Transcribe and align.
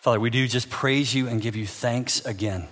Father, 0.00 0.20
we 0.20 0.30
do 0.30 0.46
just 0.46 0.70
praise 0.70 1.12
you 1.12 1.26
and 1.26 1.42
give 1.42 1.56
you 1.56 1.66
thanks 1.66 2.24
again 2.24 2.68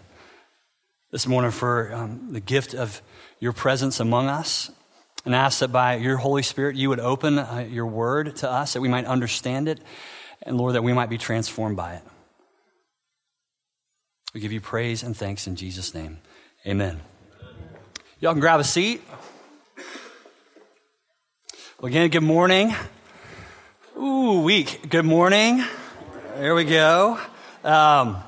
this 1.10 1.26
morning 1.26 1.50
for 1.50 1.92
um, 1.92 2.28
the 2.32 2.38
gift 2.38 2.72
of 2.72 3.02
your 3.40 3.52
presence 3.52 3.98
among 3.98 4.28
us. 4.28 4.70
And 5.24 5.34
ask 5.34 5.58
that 5.58 5.72
by 5.72 5.96
your 5.96 6.18
Holy 6.18 6.44
Spirit, 6.44 6.76
you 6.76 6.88
would 6.88 7.00
open 7.00 7.40
uh, 7.40 7.66
your 7.68 7.86
word 7.86 8.36
to 8.36 8.50
us, 8.50 8.74
that 8.74 8.80
we 8.80 8.86
might 8.86 9.06
understand 9.06 9.66
it, 9.66 9.80
and 10.42 10.56
Lord, 10.56 10.76
that 10.76 10.84
we 10.84 10.92
might 10.92 11.10
be 11.10 11.18
transformed 11.18 11.76
by 11.76 11.94
it. 11.94 12.02
We 14.32 14.38
give 14.40 14.52
you 14.52 14.60
praise 14.60 15.02
and 15.02 15.16
thanks 15.16 15.48
in 15.48 15.56
Jesus' 15.56 15.94
name. 15.94 16.18
Amen. 16.64 17.00
Y'all 18.20 18.34
can 18.34 18.40
grab 18.40 18.60
a 18.60 18.64
seat. 18.64 19.02
Well, 21.80 21.88
again, 21.88 22.08
good 22.08 22.22
morning. 22.22 22.72
Ooh, 23.98 24.42
week. 24.42 24.88
Good 24.88 25.04
morning. 25.04 25.64
There 26.38 26.54
we 26.54 26.64
go. 26.64 27.18
Um, 27.64 28.18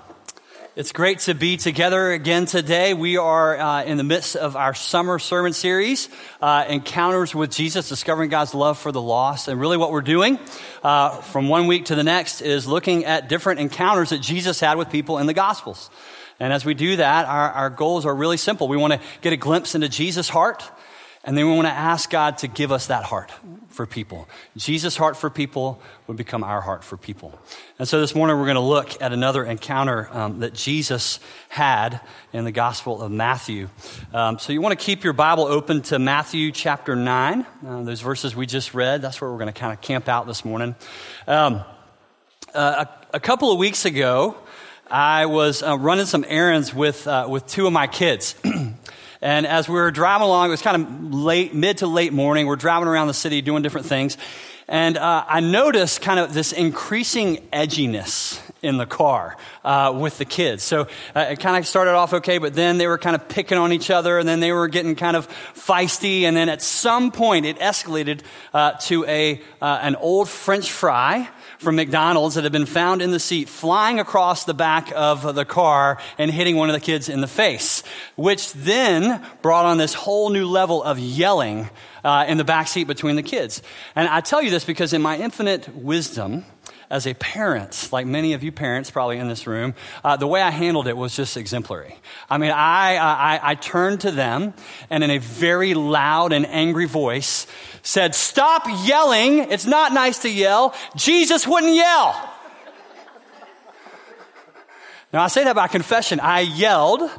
it's 0.76 0.92
great 0.92 1.18
to 1.20 1.34
be 1.34 1.58
together 1.58 2.10
again 2.12 2.46
today. 2.46 2.94
We 2.94 3.18
are 3.18 3.58
uh, 3.58 3.84
in 3.84 3.98
the 3.98 4.02
midst 4.02 4.34
of 4.34 4.56
our 4.56 4.72
summer 4.72 5.18
sermon 5.18 5.52
series, 5.52 6.08
uh, 6.40 6.64
Encounters 6.70 7.34
with 7.34 7.50
Jesus, 7.50 7.90
Discovering 7.90 8.30
God's 8.30 8.54
Love 8.54 8.78
for 8.78 8.92
the 8.92 9.02
Lost. 9.02 9.46
And 9.46 9.60
really, 9.60 9.76
what 9.76 9.92
we're 9.92 10.00
doing 10.00 10.38
uh, 10.82 11.20
from 11.20 11.50
one 11.50 11.66
week 11.66 11.84
to 11.86 11.94
the 11.94 12.02
next 12.02 12.40
is 12.40 12.66
looking 12.66 13.04
at 13.04 13.28
different 13.28 13.60
encounters 13.60 14.08
that 14.08 14.22
Jesus 14.22 14.58
had 14.58 14.78
with 14.78 14.88
people 14.88 15.18
in 15.18 15.26
the 15.26 15.34
Gospels. 15.34 15.90
And 16.40 16.50
as 16.50 16.64
we 16.64 16.72
do 16.72 16.96
that, 16.96 17.26
our, 17.26 17.50
our 17.50 17.68
goals 17.68 18.06
are 18.06 18.14
really 18.14 18.38
simple. 18.38 18.68
We 18.68 18.78
want 18.78 18.94
to 18.94 19.00
get 19.20 19.34
a 19.34 19.36
glimpse 19.36 19.74
into 19.74 19.90
Jesus' 19.90 20.30
heart. 20.30 20.64
And 21.24 21.36
then 21.36 21.46
we 21.46 21.54
want 21.54 21.66
to 21.66 21.72
ask 21.72 22.08
God 22.10 22.38
to 22.38 22.48
give 22.48 22.72
us 22.72 22.86
that 22.86 23.04
heart 23.04 23.32
for 23.70 23.86
people. 23.86 24.28
Jesus' 24.56 24.96
heart 24.96 25.16
for 25.16 25.30
people 25.30 25.80
would 26.06 26.16
become 26.16 26.42
our 26.42 26.60
heart 26.60 26.84
for 26.84 26.96
people. 26.96 27.38
And 27.78 27.86
so 27.86 28.00
this 28.00 28.14
morning 28.14 28.36
we're 28.38 28.46
going 28.46 28.54
to 28.54 28.60
look 28.60 29.00
at 29.02 29.12
another 29.12 29.44
encounter 29.44 30.08
um, 30.12 30.40
that 30.40 30.54
Jesus 30.54 31.20
had 31.48 32.00
in 32.32 32.44
the 32.44 32.52
Gospel 32.52 33.02
of 33.02 33.10
Matthew. 33.10 33.68
Um, 34.12 34.38
so 34.38 34.52
you 34.52 34.60
want 34.60 34.78
to 34.78 34.84
keep 34.84 35.04
your 35.04 35.12
Bible 35.12 35.44
open 35.44 35.82
to 35.82 35.98
Matthew 35.98 36.50
chapter 36.50 36.96
9. 36.96 37.46
Uh, 37.66 37.82
those 37.82 38.00
verses 38.00 38.34
we 38.34 38.46
just 38.46 38.72
read, 38.72 39.02
that's 39.02 39.20
where 39.20 39.30
we're 39.30 39.38
going 39.38 39.52
to 39.52 39.60
kind 39.60 39.72
of 39.72 39.80
camp 39.80 40.08
out 40.08 40.26
this 40.26 40.44
morning. 40.44 40.74
Um, 41.26 41.62
uh, 42.54 42.86
a, 43.12 43.16
a, 43.16 43.20
couple 43.20 43.52
of 43.52 43.58
weeks 43.58 43.84
ago, 43.84 44.36
I 44.90 45.26
was 45.26 45.62
uh, 45.62 45.76
running 45.76 46.06
some 46.06 46.24
errands 46.26 46.72
with, 46.72 47.06
uh, 47.06 47.26
with 47.28 47.46
two 47.46 47.66
of 47.66 47.72
my 47.72 47.86
kids. 47.86 48.34
And 49.20 49.46
as 49.46 49.68
we 49.68 49.74
were 49.74 49.90
driving 49.90 50.26
along, 50.26 50.48
it 50.48 50.50
was 50.50 50.62
kind 50.62 50.82
of 50.82 51.14
late, 51.14 51.54
mid 51.54 51.78
to 51.78 51.86
late 51.86 52.12
morning. 52.12 52.46
We're 52.46 52.56
driving 52.56 52.88
around 52.88 53.08
the 53.08 53.14
city 53.14 53.42
doing 53.42 53.62
different 53.62 53.86
things. 53.86 54.16
And 54.68 54.98
uh, 54.98 55.24
I 55.26 55.40
noticed 55.40 56.02
kind 56.02 56.20
of 56.20 56.34
this 56.34 56.52
increasing 56.52 57.38
edginess 57.52 58.38
in 58.60 58.76
the 58.76 58.84
car 58.84 59.36
uh, 59.64 59.96
with 59.98 60.18
the 60.18 60.26
kids. 60.26 60.62
So 60.62 60.88
uh, 61.16 61.20
it 61.30 61.40
kind 61.40 61.56
of 61.56 61.66
started 61.66 61.94
off 61.94 62.12
okay, 62.12 62.36
but 62.36 62.54
then 62.54 62.76
they 62.76 62.86
were 62.86 62.98
kind 62.98 63.16
of 63.16 63.28
picking 63.28 63.56
on 63.56 63.72
each 63.72 63.90
other, 63.90 64.18
and 64.18 64.28
then 64.28 64.40
they 64.40 64.52
were 64.52 64.68
getting 64.68 64.94
kind 64.94 65.16
of 65.16 65.26
feisty. 65.54 66.22
And 66.22 66.36
then 66.36 66.48
at 66.48 66.60
some 66.60 67.10
point, 67.10 67.46
it 67.46 67.58
escalated 67.60 68.20
uh, 68.52 68.72
to 68.82 69.06
a, 69.06 69.40
uh, 69.62 69.78
an 69.82 69.96
old 69.96 70.28
French 70.28 70.70
fry 70.70 71.28
from 71.58 71.76
McDonald's 71.76 72.36
that 72.36 72.44
had 72.44 72.52
been 72.52 72.66
found 72.66 73.02
in 73.02 73.10
the 73.10 73.18
seat 73.18 73.48
flying 73.48 73.98
across 73.98 74.44
the 74.44 74.54
back 74.54 74.92
of 74.94 75.34
the 75.34 75.44
car 75.44 75.98
and 76.16 76.30
hitting 76.30 76.56
one 76.56 76.68
of 76.68 76.74
the 76.74 76.80
kids 76.80 77.08
in 77.08 77.20
the 77.20 77.28
face, 77.28 77.82
which 78.16 78.52
then 78.52 79.24
brought 79.42 79.64
on 79.64 79.76
this 79.78 79.94
whole 79.94 80.30
new 80.30 80.46
level 80.46 80.82
of 80.82 80.98
yelling 80.98 81.68
uh, 82.04 82.24
in 82.28 82.38
the 82.38 82.44
back 82.44 82.68
seat 82.68 82.84
between 82.84 83.16
the 83.16 83.22
kids. 83.22 83.60
And 83.96 84.08
I 84.08 84.20
tell 84.20 84.40
you 84.40 84.50
this 84.50 84.64
because 84.64 84.92
in 84.92 85.02
my 85.02 85.16
infinite 85.18 85.68
wisdom, 85.74 86.44
as 86.90 87.06
a 87.06 87.14
parent, 87.14 87.88
like 87.92 88.06
many 88.06 88.32
of 88.32 88.42
you 88.42 88.50
parents 88.50 88.90
probably 88.90 89.18
in 89.18 89.28
this 89.28 89.46
room, 89.46 89.74
uh, 90.02 90.16
the 90.16 90.26
way 90.26 90.40
I 90.40 90.50
handled 90.50 90.88
it 90.88 90.96
was 90.96 91.14
just 91.14 91.36
exemplary. 91.36 91.98
I 92.30 92.38
mean, 92.38 92.50
I, 92.50 92.96
I, 92.96 93.40
I 93.42 93.54
turned 93.56 94.02
to 94.02 94.10
them 94.10 94.54
and 94.88 95.04
in 95.04 95.10
a 95.10 95.18
very 95.18 95.74
loud 95.74 96.32
and 96.32 96.46
angry 96.46 96.86
voice 96.86 97.46
said, 97.82 98.14
Stop 98.14 98.64
yelling. 98.86 99.50
It's 99.50 99.66
not 99.66 99.92
nice 99.92 100.20
to 100.20 100.30
yell. 100.30 100.74
Jesus 100.96 101.46
wouldn't 101.46 101.74
yell. 101.74 102.34
Now, 105.12 105.22
I 105.22 105.28
say 105.28 105.44
that 105.44 105.56
by 105.56 105.68
confession. 105.68 106.20
I 106.20 106.40
yelled 106.40 107.10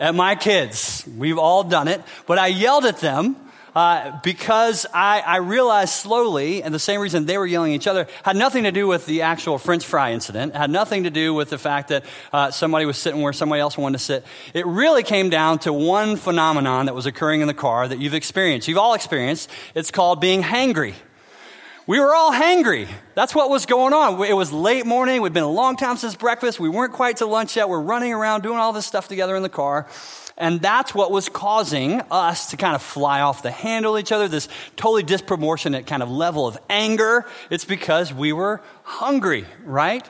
at 0.00 0.14
my 0.14 0.34
kids. 0.34 1.08
We've 1.16 1.38
all 1.38 1.64
done 1.64 1.88
it, 1.88 2.02
but 2.26 2.38
I 2.38 2.48
yelled 2.48 2.84
at 2.84 2.98
them 2.98 3.36
uh, 3.76 4.18
because 4.22 4.86
I, 4.94 5.20
I, 5.20 5.36
realized 5.36 5.92
slowly, 5.92 6.62
and 6.62 6.74
the 6.74 6.78
same 6.78 6.98
reason 6.98 7.26
they 7.26 7.36
were 7.36 7.44
yelling 7.44 7.74
at 7.74 7.76
each 7.76 7.86
other 7.86 8.08
had 8.22 8.34
nothing 8.34 8.64
to 8.64 8.72
do 8.72 8.86
with 8.86 9.04
the 9.04 9.20
actual 9.20 9.58
French 9.58 9.84
fry 9.84 10.12
incident, 10.12 10.56
had 10.56 10.70
nothing 10.70 11.04
to 11.04 11.10
do 11.10 11.34
with 11.34 11.50
the 11.50 11.58
fact 11.58 11.88
that 11.88 12.02
uh, 12.32 12.50
somebody 12.50 12.86
was 12.86 12.96
sitting 12.96 13.20
where 13.20 13.34
somebody 13.34 13.60
else 13.60 13.76
wanted 13.76 13.98
to 13.98 14.04
sit. 14.04 14.24
It 14.54 14.64
really 14.64 15.02
came 15.02 15.28
down 15.28 15.58
to 15.60 15.74
one 15.74 16.16
phenomenon 16.16 16.86
that 16.86 16.94
was 16.94 17.04
occurring 17.04 17.42
in 17.42 17.48
the 17.48 17.54
car 17.54 17.86
that 17.86 17.98
you've 17.98 18.14
experienced. 18.14 18.66
You've 18.66 18.78
all 18.78 18.94
experienced. 18.94 19.50
It's 19.74 19.90
called 19.90 20.22
being 20.22 20.42
hangry. 20.42 20.94
We 21.86 22.00
were 22.00 22.14
all 22.14 22.32
hangry. 22.32 22.88
That's 23.14 23.34
what 23.34 23.50
was 23.50 23.66
going 23.66 23.92
on. 23.92 24.24
It 24.24 24.32
was 24.32 24.52
late 24.54 24.86
morning. 24.86 25.20
We'd 25.20 25.34
been 25.34 25.42
a 25.42 25.50
long 25.50 25.76
time 25.76 25.98
since 25.98 26.16
breakfast. 26.16 26.58
We 26.58 26.70
weren't 26.70 26.94
quite 26.94 27.18
to 27.18 27.26
lunch 27.26 27.56
yet. 27.56 27.68
We're 27.68 27.82
running 27.82 28.14
around 28.14 28.42
doing 28.42 28.56
all 28.56 28.72
this 28.72 28.86
stuff 28.86 29.06
together 29.06 29.36
in 29.36 29.42
the 29.42 29.50
car. 29.50 29.86
And 30.38 30.60
that's 30.60 30.94
what 30.94 31.10
was 31.10 31.30
causing 31.30 32.02
us 32.10 32.50
to 32.50 32.58
kind 32.58 32.74
of 32.74 32.82
fly 32.82 33.22
off 33.22 33.42
the 33.42 33.50
handle 33.50 33.98
each 33.98 34.12
other, 34.12 34.28
this 34.28 34.48
totally 34.76 35.02
disproportionate 35.02 35.86
kind 35.86 36.02
of 36.02 36.10
level 36.10 36.46
of 36.46 36.58
anger. 36.68 37.24
It's 37.48 37.64
because 37.64 38.12
we 38.12 38.34
were 38.34 38.60
hungry, 38.82 39.46
right? 39.64 40.08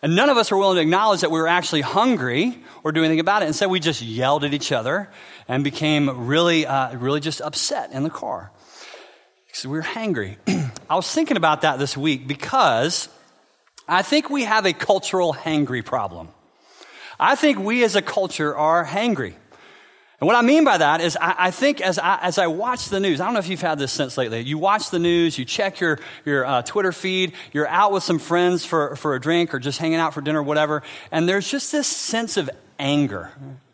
And 0.00 0.16
none 0.16 0.30
of 0.30 0.36
us 0.36 0.50
were 0.50 0.56
willing 0.56 0.76
to 0.76 0.82
acknowledge 0.82 1.20
that 1.20 1.30
we 1.30 1.38
were 1.38 1.48
actually 1.48 1.82
hungry 1.82 2.62
or 2.82 2.92
do 2.92 3.00
anything 3.02 3.20
about 3.20 3.42
it. 3.42 3.46
Instead, 3.46 3.68
we 3.68 3.80
just 3.80 4.00
yelled 4.00 4.44
at 4.44 4.54
each 4.54 4.72
other 4.72 5.10
and 5.48 5.64
became 5.64 6.26
really, 6.26 6.66
uh, 6.66 6.96
really 6.96 7.20
just 7.20 7.40
upset 7.40 7.92
in 7.92 8.04
the 8.04 8.10
car. 8.10 8.50
So 9.52 9.68
we 9.68 9.78
were 9.78 9.84
hangry. 9.84 10.36
I 10.90 10.94
was 10.94 11.12
thinking 11.12 11.36
about 11.36 11.62
that 11.62 11.78
this 11.78 11.96
week 11.96 12.26
because 12.28 13.08
I 13.86 14.02
think 14.02 14.30
we 14.30 14.44
have 14.44 14.66
a 14.66 14.72
cultural 14.72 15.34
hangry 15.34 15.84
problem. 15.84 16.28
I 17.18 17.34
think 17.34 17.58
we 17.58 17.82
as 17.82 17.96
a 17.96 18.02
culture 18.02 18.56
are 18.56 18.86
hangry. 18.86 19.34
And 20.20 20.26
what 20.26 20.34
I 20.34 20.42
mean 20.42 20.64
by 20.64 20.78
that 20.78 21.00
is, 21.00 21.16
I, 21.16 21.34
I 21.38 21.50
think 21.52 21.80
as 21.80 21.96
I, 21.96 22.18
as 22.20 22.38
I 22.38 22.48
watch 22.48 22.88
the 22.88 22.98
news, 22.98 23.20
I 23.20 23.24
don't 23.24 23.34
know 23.34 23.38
if 23.38 23.48
you've 23.48 23.60
had 23.60 23.78
this 23.78 23.92
sense 23.92 24.18
lately. 24.18 24.40
You 24.40 24.58
watch 24.58 24.90
the 24.90 24.98
news, 24.98 25.38
you 25.38 25.44
check 25.44 25.78
your, 25.78 26.00
your 26.24 26.44
uh, 26.44 26.62
Twitter 26.62 26.90
feed, 26.90 27.34
you're 27.52 27.68
out 27.68 27.92
with 27.92 28.02
some 28.02 28.18
friends 28.18 28.64
for, 28.64 28.96
for 28.96 29.14
a 29.14 29.20
drink 29.20 29.54
or 29.54 29.60
just 29.60 29.78
hanging 29.78 29.98
out 29.98 30.14
for 30.14 30.20
dinner, 30.20 30.42
whatever, 30.42 30.82
and 31.12 31.28
there's 31.28 31.48
just 31.48 31.70
this 31.70 31.86
sense 31.86 32.36
of 32.36 32.50
anger. 32.80 33.30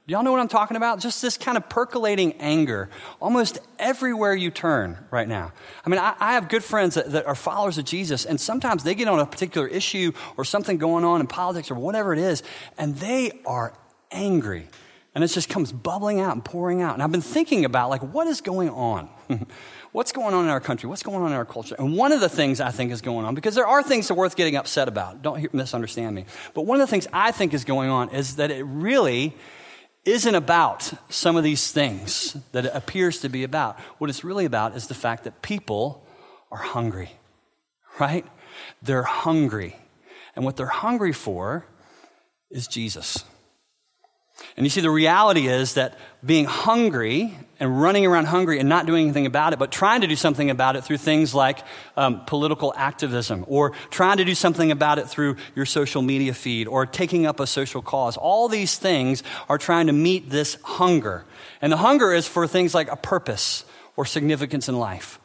Do 0.07 0.13
y'all 0.13 0.23
know 0.23 0.33
what 0.33 0.41
I'm 0.41 0.49
talking 0.49 0.77
about? 0.77 1.01
Just 1.01 1.23
this 1.23 1.39
kind 1.39 1.57
of 1.57 1.67
percolating 1.71 2.35
anger 2.35 2.91
almost 3.23 3.59
everywhere 3.79 4.35
you 4.35 4.51
turn 4.51 4.99
right 5.11 5.27
now. 5.27 5.51
I 5.83 5.89
mean, 5.89 5.99
I, 5.99 6.15
I 6.21 6.35
have 6.35 6.51
good 6.51 6.63
friends 6.63 6.97
that, 6.97 7.13
that, 7.13 7.27
are 7.27 7.35
followers 7.35 7.79
of 7.79 7.87
Jesus, 7.87 8.27
and 8.27 8.39
sometimes 8.39 8.85
they 8.85 8.95
get 8.95 9.09
on 9.09 9.19
a 9.19 9.25
particular 9.25 9.67
issue 9.67 10.13
or 10.37 10.45
something 10.45 10.77
going 10.77 11.05
on 11.05 11.23
in 11.23 11.27
politics 11.27 11.71
or 11.71 11.77
whatever 11.77 12.13
it 12.13 12.19
is, 12.19 12.43
and 12.77 12.97
they 12.97 13.41
are 13.47 13.73
angry 14.11 14.69
and 15.15 15.23
it 15.23 15.29
just 15.29 15.49
comes 15.49 15.71
bubbling 15.71 16.21
out 16.21 16.33
and 16.33 16.45
pouring 16.45 16.83
out. 16.83 16.95
And 16.95 17.03
I've 17.03 17.13
been 17.13 17.21
thinking 17.21 17.65
about, 17.65 17.89
like, 17.89 18.03
what 18.03 18.27
is 18.27 18.41
going 18.41 18.71
on? 18.71 19.09
What's 19.93 20.11
going 20.11 20.35
on 20.35 20.45
in 20.45 20.51
our 20.51 20.61
country? 20.61 20.89
What's 20.89 21.05
going 21.05 21.23
on 21.23 21.29
in 21.29 21.37
our 21.37 21.45
culture? 21.45 21.77
And 21.79 21.97
one 21.97 22.11
of 22.11 22.21
the 22.21 22.29
things 22.29 22.61
I 22.61 22.73
think 22.73 22.91
is 22.91 23.01
going 23.01 23.25
on, 23.25 23.37
because 23.37 23.55
there 23.55 23.67
are 23.67 23.81
things 23.81 24.09
that 24.09 24.15
are 24.15 24.17
worth 24.17 24.35
getting 24.35 24.57
upset 24.57 24.89
about, 24.89 25.23
don't 25.23 25.55
misunderstand 25.55 26.17
me, 26.17 26.25
but 26.53 26.63
one 26.63 26.81
of 26.81 26.87
the 26.87 26.91
things 26.91 27.07
I 27.13 27.31
think 27.31 27.55
is 27.55 27.65
going 27.65 27.91
on 27.91 28.09
is 28.09 28.37
that 28.37 28.51
it 28.51 28.65
really 28.65 29.37
isn't 30.05 30.35
about 30.35 30.93
some 31.09 31.37
of 31.37 31.45
these 31.45 31.71
things 31.71 32.37
that 32.51 32.67
it 32.67 32.73
appears 32.75 33.21
to 33.21 33.29
be 33.29 33.45
about. 33.45 33.79
What 33.99 34.11
it's 34.11 34.25
really 34.25 34.45
about 34.45 34.77
is 34.77 34.89
the 34.89 34.95
fact 34.95 35.25
that 35.25 35.43
people 35.43 36.05
are 36.51 36.59
hungry, 36.59 37.13
right? 38.01 38.27
They're 38.83 39.05
hungry. 39.05 39.77
And 40.35 40.45
what 40.45 40.57
they're 40.57 40.67
hungry 40.67 41.13
for 41.13 41.65
is 42.51 42.67
Jesus. 42.67 43.25
And 44.57 44.67
you 44.67 44.71
see, 44.71 44.81
the 44.81 44.91
reality 44.91 45.49
is 45.49 45.75
that 45.75 45.99
being 46.25 46.45
hungry 46.45 47.37
and 47.61 47.81
running 47.81 48.05
around 48.07 48.27
hungry 48.27 48.59
and 48.59 48.69
not 48.69 48.87
doing 48.87 49.05
anything 49.05 49.27
about 49.27 49.53
it, 49.53 49.59
but 49.59 49.71
trying 49.73 50.01
to 50.01 50.07
do 50.07 50.17
something 50.17 50.51
about 50.51 50.77
it 50.77 50.85
through 50.85 50.99
things 50.99 51.35
like 51.35 51.61
um, 51.97 52.25
political 52.25 52.73
activism, 52.77 53.45
or 53.49 53.71
trying 53.91 54.19
to 54.19 54.25
do 54.25 54.35
something 54.35 54.71
about 54.71 54.99
it 54.99 55.09
through 55.09 55.37
your 55.55 55.67
social 55.67 56.03
media 56.03 56.35
feed, 56.35 56.67
or 56.67 56.87
taking 56.87 57.27
up 57.27 57.41
a 57.41 57.47
social 57.47 57.83
cause. 57.83 58.17
All 58.17 58.49
these 58.49 58.77
things 58.77 59.23
are 59.49 59.59
trying 59.59 59.87
to 59.87 59.93
meet 59.93 60.31
this 60.31 60.57
hunger. 60.63 61.25
And 61.61 61.73
the 61.73 61.77
hunger 61.79 62.13
is 62.13 62.27
for 62.29 62.47
things 62.47 62.75
like 62.75 62.91
a 62.91 62.97
purpose 62.97 63.65
or 63.97 64.05
significance 64.05 64.69
in 64.69 64.79
life. 64.79 65.19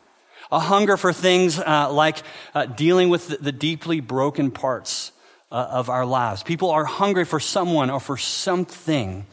A 0.51 0.59
hunger 0.59 0.97
for 0.97 1.13
things 1.13 1.59
uh, 1.59 1.91
like 1.91 2.17
uh, 2.55 2.65
dealing 2.65 3.09
with 3.09 3.27
the, 3.27 3.37
the 3.37 3.51
deeply 3.51 3.99
broken 3.99 4.49
parts 4.49 5.11
uh, 5.51 5.67
of 5.71 5.89
our 5.89 6.05
lives. 6.05 6.43
People 6.43 6.69
are 6.71 6.85
hungry 6.85 7.25
for 7.25 7.39
someone 7.39 7.89
or 7.89 7.99
for 7.99 8.17
something 8.17 9.25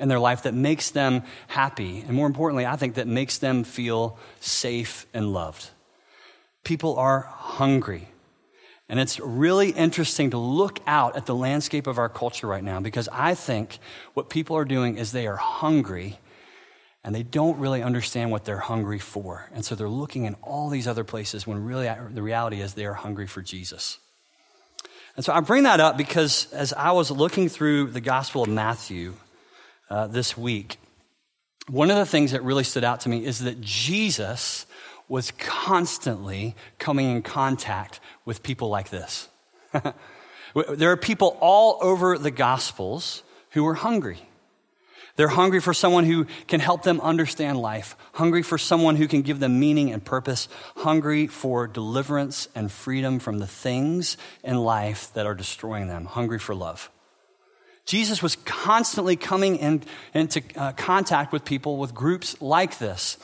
in 0.00 0.08
their 0.08 0.18
life 0.18 0.42
that 0.42 0.54
makes 0.54 0.90
them 0.90 1.22
happy. 1.46 2.00
And 2.00 2.12
more 2.12 2.26
importantly, 2.26 2.66
I 2.66 2.76
think 2.76 2.94
that 2.94 3.06
makes 3.06 3.38
them 3.38 3.64
feel 3.64 4.18
safe 4.40 5.06
and 5.14 5.32
loved. 5.32 5.70
People 6.62 6.96
are 6.96 7.20
hungry. 7.20 8.08
And 8.88 9.00
it's 9.00 9.18
really 9.18 9.70
interesting 9.70 10.30
to 10.30 10.38
look 10.38 10.80
out 10.86 11.16
at 11.16 11.26
the 11.26 11.34
landscape 11.34 11.86
of 11.86 11.98
our 11.98 12.08
culture 12.08 12.46
right 12.46 12.62
now 12.62 12.80
because 12.80 13.08
I 13.10 13.34
think 13.34 13.78
what 14.12 14.28
people 14.28 14.56
are 14.56 14.64
doing 14.64 14.98
is 14.98 15.12
they 15.12 15.26
are 15.26 15.36
hungry 15.36 16.18
and 17.02 17.14
they 17.14 17.22
don't 17.22 17.58
really 17.58 17.82
understand 17.82 18.30
what 18.30 18.44
they're 18.44 18.58
hungry 18.58 18.98
for. 18.98 19.48
And 19.54 19.64
so 19.64 19.74
they're 19.74 19.88
looking 19.88 20.24
in 20.24 20.34
all 20.42 20.68
these 20.68 20.86
other 20.86 21.04
places 21.04 21.46
when 21.46 21.64
really 21.64 21.90
the 22.12 22.22
reality 22.22 22.60
is 22.60 22.74
they 22.74 22.86
are 22.86 22.94
hungry 22.94 23.26
for 23.26 23.42
Jesus. 23.42 23.98
And 25.16 25.24
so 25.24 25.32
I 25.32 25.40
bring 25.40 25.62
that 25.62 25.80
up 25.80 25.96
because 25.96 26.52
as 26.52 26.72
I 26.72 26.92
was 26.92 27.10
looking 27.10 27.48
through 27.48 27.88
the 27.88 28.00
Gospel 28.00 28.42
of 28.42 28.48
Matthew 28.48 29.14
uh, 29.88 30.08
this 30.08 30.36
week, 30.36 30.78
one 31.68 31.90
of 31.90 31.96
the 31.96 32.06
things 32.06 32.32
that 32.32 32.42
really 32.42 32.64
stood 32.64 32.84
out 32.84 33.00
to 33.00 33.08
me 33.08 33.24
is 33.24 33.40
that 33.40 33.60
Jesus 33.60 34.66
was 35.08 35.30
constantly 35.32 36.56
coming 36.78 37.10
in 37.10 37.22
contact 37.22 38.00
with 38.24 38.42
people 38.42 38.68
like 38.68 38.90
this. 38.90 39.28
there 40.76 40.90
are 40.90 40.96
people 40.96 41.36
all 41.40 41.78
over 41.80 42.18
the 42.18 42.30
Gospels 42.30 43.22
who 43.50 43.64
were 43.64 43.74
hungry. 43.74 44.20
They're 45.16 45.28
hungry 45.28 45.60
for 45.60 45.72
someone 45.72 46.04
who 46.04 46.26
can 46.48 46.58
help 46.58 46.82
them 46.82 47.00
understand 47.00 47.58
life, 47.58 47.96
hungry 48.14 48.42
for 48.42 48.58
someone 48.58 48.96
who 48.96 49.06
can 49.06 49.22
give 49.22 49.38
them 49.38 49.60
meaning 49.60 49.92
and 49.92 50.04
purpose, 50.04 50.48
hungry 50.76 51.28
for 51.28 51.68
deliverance 51.68 52.48
and 52.54 52.70
freedom 52.70 53.20
from 53.20 53.38
the 53.38 53.46
things 53.46 54.16
in 54.42 54.56
life 54.56 55.12
that 55.14 55.26
are 55.26 55.34
destroying 55.34 55.86
them, 55.86 56.04
hungry 56.04 56.40
for 56.40 56.54
love. 56.54 56.90
Jesus 57.86 58.22
was 58.22 58.36
constantly 58.44 59.14
coming 59.14 59.56
in, 59.56 59.82
into 60.14 60.42
uh, 60.56 60.72
contact 60.72 61.32
with 61.32 61.44
people 61.44 61.76
with 61.76 61.94
groups 61.94 62.40
like 62.40 62.78
this. 62.78 63.18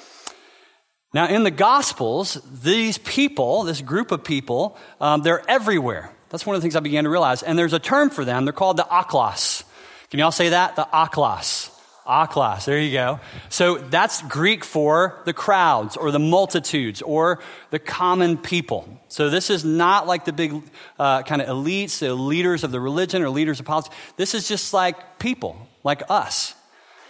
Now, 1.12 1.26
in 1.26 1.42
the 1.42 1.50
Gospels, 1.50 2.40
these 2.62 2.98
people, 2.98 3.64
this 3.64 3.80
group 3.80 4.12
of 4.12 4.22
people, 4.22 4.76
um, 5.00 5.22
they're 5.22 5.42
everywhere. 5.50 6.12
That's 6.28 6.46
one 6.46 6.54
of 6.54 6.62
the 6.62 6.64
things 6.64 6.76
I 6.76 6.80
began 6.80 7.02
to 7.02 7.10
realize. 7.10 7.42
And 7.42 7.58
there's 7.58 7.72
a 7.72 7.80
term 7.80 8.10
for 8.10 8.24
them. 8.24 8.44
They're 8.44 8.52
called 8.52 8.76
the 8.76 8.84
aklos. 8.84 9.64
Can 10.10 10.20
y'all 10.20 10.30
say 10.30 10.50
that? 10.50 10.76
The 10.76 10.86
aklos. 10.92 11.69
Ah, 12.12 12.26
aklos. 12.26 12.64
There 12.64 12.80
you 12.80 12.90
go. 12.90 13.20
So 13.50 13.78
that's 13.78 14.20
Greek 14.22 14.64
for 14.64 15.22
the 15.26 15.32
crowds 15.32 15.96
or 15.96 16.10
the 16.10 16.18
multitudes 16.18 17.02
or 17.02 17.38
the 17.70 17.78
common 17.78 18.36
people. 18.36 18.88
So 19.06 19.30
this 19.30 19.48
is 19.48 19.64
not 19.64 20.08
like 20.08 20.24
the 20.24 20.32
big 20.32 20.60
uh, 20.98 21.22
kind 21.22 21.40
of 21.40 21.46
elites, 21.46 22.00
the 22.00 22.12
leaders 22.12 22.64
of 22.64 22.72
the 22.72 22.80
religion 22.80 23.22
or 23.22 23.30
leaders 23.30 23.60
of 23.60 23.66
politics. 23.66 23.94
This 24.16 24.34
is 24.34 24.48
just 24.48 24.74
like 24.74 25.20
people, 25.20 25.68
like 25.84 26.02
us. 26.08 26.56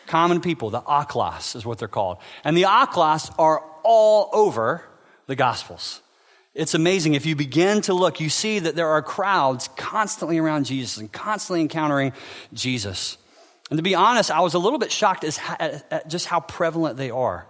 Common 0.06 0.42
people. 0.42 0.68
The 0.68 0.82
ah 0.86 1.06
aklos 1.06 1.56
is 1.56 1.64
what 1.64 1.78
they're 1.78 1.88
called. 1.88 2.18
And 2.44 2.54
the 2.54 2.66
ah 2.66 2.86
aklos 2.86 3.32
are 3.38 3.64
all 3.82 4.28
over 4.34 4.84
the 5.28 5.36
Gospels. 5.36 6.02
It's 6.52 6.74
amazing. 6.74 7.14
If 7.14 7.24
you 7.24 7.36
begin 7.36 7.80
to 7.82 7.94
look, 7.94 8.20
you 8.20 8.28
see 8.28 8.58
that 8.58 8.76
there 8.76 8.88
are 8.88 9.00
crowds 9.00 9.68
constantly 9.76 10.36
around 10.36 10.66
Jesus 10.66 10.98
and 10.98 11.10
constantly 11.10 11.62
encountering 11.62 12.12
Jesus. 12.52 13.16
And 13.70 13.78
to 13.78 13.82
be 13.82 13.94
honest, 13.94 14.30
I 14.30 14.40
was 14.40 14.54
a 14.54 14.58
little 14.58 14.78
bit 14.78 14.92
shocked 14.92 15.24
at 15.24 16.08
just 16.08 16.26
how 16.26 16.40
prevalent 16.40 16.96
they 16.96 17.10
are 17.10 17.46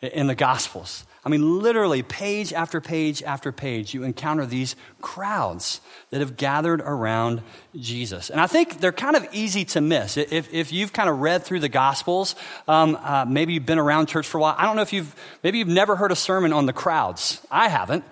in 0.00 0.26
the 0.26 0.34
Gospels. 0.34 1.04
I 1.24 1.28
mean, 1.28 1.60
literally, 1.60 2.02
page 2.02 2.52
after 2.52 2.80
page 2.80 3.22
after 3.22 3.52
page, 3.52 3.94
you 3.94 4.02
encounter 4.02 4.44
these 4.44 4.74
crowds 5.00 5.80
that 6.10 6.18
have 6.18 6.36
gathered 6.36 6.80
around 6.80 7.42
Jesus. 7.76 8.28
And 8.28 8.40
I 8.40 8.48
think 8.48 8.80
they're 8.80 8.90
kind 8.90 9.14
of 9.14 9.24
easy 9.32 9.64
to 9.66 9.80
miss. 9.80 10.16
If, 10.16 10.52
if 10.52 10.72
you've 10.72 10.92
kind 10.92 11.08
of 11.08 11.20
read 11.20 11.44
through 11.44 11.60
the 11.60 11.68
Gospels, 11.68 12.34
um, 12.66 12.98
uh, 13.00 13.24
maybe 13.24 13.52
you've 13.52 13.66
been 13.66 13.78
around 13.78 14.06
church 14.06 14.26
for 14.26 14.38
a 14.38 14.40
while. 14.40 14.56
I 14.58 14.66
don't 14.66 14.74
know 14.74 14.82
if 14.82 14.92
you've, 14.92 15.14
maybe 15.44 15.58
you've 15.58 15.68
never 15.68 15.94
heard 15.94 16.10
a 16.10 16.16
sermon 16.16 16.52
on 16.52 16.66
the 16.66 16.72
crowds. 16.72 17.40
I 17.52 17.68
haven't. 17.68 18.04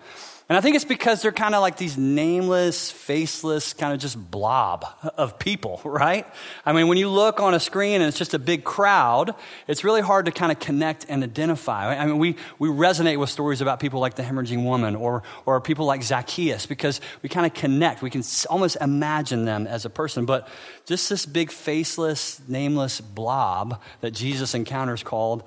And 0.51 0.57
I 0.57 0.63
think 0.63 0.75
it's 0.75 0.85
because 0.85 1.23
they're 1.23 1.31
kind 1.31 1.55
of 1.55 1.61
like 1.61 1.77
these 1.77 1.97
nameless, 1.97 2.91
faceless, 2.91 3.73
kind 3.73 3.95
of 3.95 4.01
just 4.01 4.19
blob 4.33 4.85
of 5.17 5.39
people, 5.39 5.81
right? 5.85 6.27
I 6.67 6.73
mean, 6.73 6.89
when 6.89 6.99
you 6.99 7.09
look 7.09 7.39
on 7.39 7.55
a 7.55 7.61
screen 7.61 8.01
and 8.01 8.09
it's 8.09 8.19
just 8.19 8.35
a 8.35 8.39
big 8.41 8.65
crowd, 8.65 9.37
it's 9.69 9.85
really 9.85 10.01
hard 10.01 10.27
to 10.27 10.33
kind 10.33 10.51
of 10.51 10.59
connect 10.59 11.07
and 11.09 11.23
identify. 11.23 11.97
I 11.97 12.05
mean, 12.05 12.19
we, 12.19 12.35
we 12.59 12.69
resonate 12.69 13.21
with 13.21 13.31
stories 13.31 13.61
about 13.61 13.79
people 13.79 14.01
like 14.01 14.17
the 14.17 14.25
hemorrhaging 14.25 14.65
woman 14.65 14.97
or, 14.97 15.23
or 15.47 15.61
people 15.61 15.87
like 15.87 16.03
Zacchaeus 16.03 16.67
because 16.67 17.01
we 17.23 17.29
kind 17.29 17.47
of 17.47 17.55
connect. 17.55 18.03
We 18.03 18.11
can 18.11 18.25
almost 18.49 18.77
imagine 18.81 19.45
them 19.45 19.69
as 19.69 19.85
a 19.85 19.91
person. 19.91 20.27
But 20.27 20.49
just 20.85 21.09
this 21.09 21.27
big, 21.27 21.53
faceless, 21.53 22.43
nameless 22.49 23.01
blob 23.01 23.81
that 24.01 24.11
Jesus 24.11 24.57
encounters 24.57 25.05
called 25.05 25.45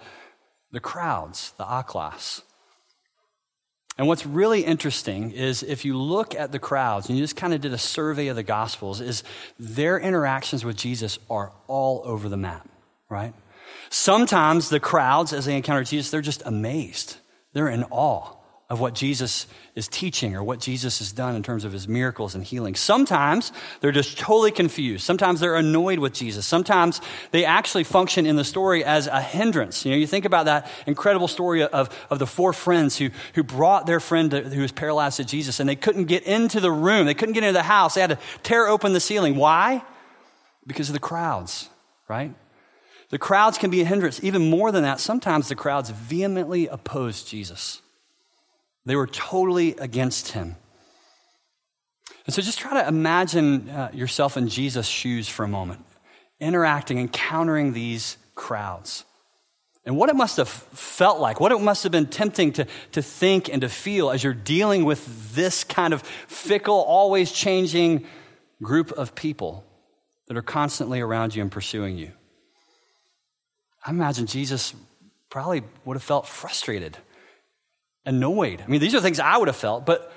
the 0.72 0.80
crowds, 0.80 1.52
the 1.58 1.66
aklos. 1.66 2.42
And 3.98 4.08
what's 4.08 4.26
really 4.26 4.66
interesting 4.66 5.32
is 5.32 5.62
if 5.62 5.86
you 5.86 5.98
look 5.98 6.34
at 6.36 6.52
the 6.52 6.60
crowds 6.60 7.10
and 7.10 7.18
you 7.18 7.24
just 7.24 7.36
kind 7.36 7.54
of 7.54 7.62
did 7.62 7.74
a 7.74 7.78
survey 7.78 8.28
of 8.28 8.36
the 8.36 8.44
Gospels, 8.44 9.02
is 9.02 9.24
their 9.60 10.00
interactions 10.00 10.66
with 10.66 10.76
Jesus 10.76 11.20
are 11.30 11.52
all 11.68 12.02
over 12.06 12.28
the 12.28 12.38
map, 12.38 12.68
right? 13.10 13.34
Sometimes 13.90 14.70
the 14.70 14.80
crowds, 14.80 15.32
as 15.32 15.46
they 15.46 15.56
encounter 15.56 15.84
Jesus, 15.84 16.10
they're 16.10 16.22
just 16.22 16.42
amazed. 16.46 17.18
They're 17.54 17.70
in 17.70 17.84
awe 17.92 18.36
of 18.74 18.80
what 18.80 18.96
Jesus 18.96 19.46
is 19.76 19.88
teaching 19.88 20.36
or 20.36 20.44
what 20.44 20.60
Jesus 20.60 20.98
has 20.98 21.12
done 21.12 21.36
in 21.36 21.44
terms 21.44 21.64
of 21.64 21.72
his 21.72 21.88
miracles 21.88 22.34
and 22.34 22.44
healing. 22.44 22.74
Sometimes 22.74 23.52
they're 23.82 23.92
just 23.92 24.18
totally 24.18 24.50
confused. 24.50 25.06
Sometimes 25.06 25.40
they're 25.40 25.58
annoyed 25.58 26.00
with 26.00 26.12
Jesus. 26.12 26.48
Sometimes 26.48 27.00
they 27.30 27.46
actually 27.46 27.84
function 27.84 28.26
in 28.26 28.36
the 28.36 28.44
story 28.44 28.84
as 28.84 29.06
a 29.06 29.22
hindrance. 29.22 29.86
You 29.86 29.92
know, 29.92 29.98
you 29.98 30.08
think 30.08 30.26
about 30.26 30.46
that 30.46 30.68
incredible 30.88 31.28
story 31.28 31.62
of, 31.62 31.96
of 32.10 32.18
the 32.18 32.26
four 32.26 32.52
friends 32.52 32.98
who, 32.98 33.12
who 33.36 33.44
brought 33.44 33.86
their 33.86 34.00
friend 34.00 34.32
to, 34.32 34.42
who 34.42 34.64
was 34.64 34.72
paralyzed 34.72 35.18
to 35.18 35.24
Jesus 35.24 35.60
and 35.60 35.70
they 35.70 35.76
couldn't 35.76 36.06
get 36.06 36.24
into 36.24 36.60
the 36.60 36.72
room. 36.72 37.06
They 37.06 37.14
couldn't 37.14 37.34
get 37.34 37.44
into 37.44 37.54
the 37.54 37.62
house. 37.62 37.94
They 37.94 38.02
had 38.02 38.10
to 38.10 38.20
tear 38.42 38.68
open 38.68 38.94
the 38.94 39.00
ceiling. 39.00 39.36
Why? 39.36 39.84
Because 40.66 40.90
of 40.90 40.94
the 40.94 41.00
crowds, 41.00 41.70
right? 42.08 42.34
The 43.12 43.20
crowds 43.20 43.60
can 43.60 43.70
be 43.70 43.82
a 43.82 43.86
hindrance. 43.86 44.24
Even 44.24 44.50
more 44.50 44.72
than 44.72 44.82
that, 44.82 45.00
sometimes 45.00 45.48
the 45.48 45.54
crowds 45.54 45.92
vehemently 45.92 46.66
oppose 46.66 47.22
Jesus. 47.22 47.83
They 48.86 48.96
were 48.96 49.08
totally 49.08 49.76
against 49.78 50.30
him. 50.30 50.56
And 52.26 52.34
so 52.34 52.42
just 52.42 52.60
try 52.60 52.82
to 52.82 52.88
imagine 52.88 53.70
uh, 53.70 53.92
yourself 53.94 54.38
in 54.38 54.48
Jesus' 54.48 54.88
shoes 54.88 55.28
for 55.28 55.44
a 55.44 55.48
moment, 55.48 55.86
interacting, 56.40 56.98
encountering 56.98 57.74
these 57.74 58.18
crowds. 58.36 59.06
And 59.86 59.98
what 59.98 60.10
it 60.10 60.16
must 60.16 60.38
have 60.38 60.48
felt 60.48 61.20
like, 61.20 61.42
what 61.42 61.52
it 61.52 61.60
must 61.60 61.84
have 61.84 61.92
been 61.92 62.06
tempting 62.08 62.54
to, 62.54 62.68
to 62.94 63.02
think 63.02 63.50
and 63.50 63.62
to 63.62 63.70
feel 63.70 64.12
as 64.12 64.24
you're 64.24 64.34
dealing 64.34 64.86
with 64.86 65.36
this 65.36 65.66
kind 65.66 65.94
of 65.94 66.02
fickle, 66.28 66.76
always 66.76 67.32
changing 67.32 68.06
group 68.62 68.94
of 68.94 69.14
people 69.14 69.66
that 70.28 70.38
are 70.38 70.42
constantly 70.42 71.02
around 71.02 71.36
you 71.36 71.42
and 71.42 71.52
pursuing 71.52 71.98
you. 71.98 72.12
I 73.86 73.90
imagine 73.90 74.26
Jesus 74.26 74.74
probably 75.30 75.64
would 75.84 75.96
have 75.96 76.04
felt 76.04 76.28
frustrated 76.28 76.98
annoyed. 78.06 78.62
I 78.62 78.68
mean, 78.68 78.82
these 78.82 78.96
are 78.96 79.02
things 79.02 79.20
I 79.20 79.38
would 79.38 79.48
have 79.48 79.58
felt, 79.58 79.86
but 79.86 80.12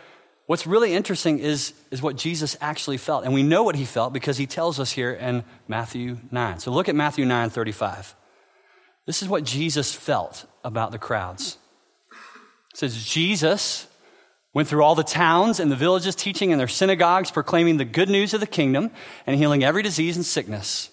what's 0.46 0.66
really 0.66 0.94
interesting 0.94 1.38
is, 1.38 1.72
is 1.90 2.02
what 2.02 2.16
Jesus 2.16 2.56
actually 2.60 2.96
felt. 2.96 3.24
And 3.24 3.34
we 3.34 3.42
know 3.42 3.62
what 3.62 3.76
he 3.76 3.84
felt 3.84 4.12
because 4.12 4.36
he 4.36 4.46
tells 4.46 4.80
us 4.80 4.92
here 4.92 5.12
in 5.12 5.44
Matthew 5.68 6.18
9. 6.30 6.58
So 6.60 6.70
look 6.70 6.88
at 6.88 6.94
Matthew 6.94 7.24
9 7.24 7.50
35. 7.50 8.14
This 9.06 9.22
is 9.22 9.28
what 9.28 9.44
Jesus 9.44 9.94
felt 9.94 10.46
about 10.64 10.90
the 10.90 10.98
crowds. 10.98 11.58
It 12.74 12.78
says, 12.78 13.04
Jesus 13.04 13.86
went 14.52 14.68
through 14.68 14.82
all 14.82 14.94
the 14.94 15.04
towns 15.04 15.60
and 15.60 15.70
the 15.70 15.76
villages, 15.76 16.14
teaching 16.14 16.50
in 16.50 16.58
their 16.58 16.66
synagogues, 16.66 17.30
proclaiming 17.30 17.76
the 17.76 17.84
good 17.84 18.08
news 18.08 18.34
of 18.34 18.40
the 18.40 18.46
kingdom, 18.46 18.90
and 19.26 19.36
healing 19.36 19.62
every 19.62 19.82
disease 19.82 20.16
and 20.16 20.26
sickness. 20.26 20.90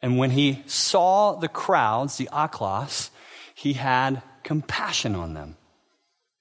And 0.00 0.16
when 0.16 0.30
he 0.30 0.62
saw 0.66 1.34
the 1.34 1.48
crowds, 1.48 2.16
the 2.16 2.30
aklos, 2.32 3.10
he 3.54 3.74
had 3.74 4.22
compassion 4.42 5.14
on 5.14 5.34
them 5.34 5.56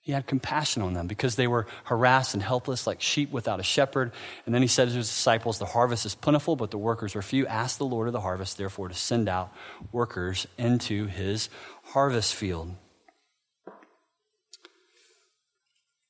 he 0.04 0.14
had 0.14 0.26
compassion 0.26 0.82
on 0.82 0.94
them 0.94 1.06
because 1.06 1.36
they 1.36 1.46
were 1.46 1.68
harassed 1.84 2.34
and 2.34 2.42
helpless 2.42 2.88
like 2.88 3.02
sheep 3.02 3.32
without 3.32 3.60
a 3.60 3.64
shepherd. 3.64 4.12
And 4.46 4.56
then 4.56 4.64
he 4.64 4.68
said 4.68 4.90
to 4.90 4.96
his 4.96 5.08
disciples, 5.08 5.60
The 5.60 5.66
harvest 5.66 6.08
is 6.08 6.16
plentiful, 6.16 6.56
but 6.56 6.72
the 6.72 6.80
workers 6.80 7.16
are 7.16 7.22
few. 7.22 7.46
Ask 7.46 7.78
the 7.78 7.86
Lord 7.86 8.08
of 8.08 8.14
the 8.14 8.20
harvest, 8.20 8.58
therefore, 8.58 8.88
to 8.90 8.96
send 8.96 9.30
out 9.30 9.54
workers 9.92 10.48
into 10.58 11.06
his 11.06 11.50
harvest 11.84 12.34
field. 12.34 12.76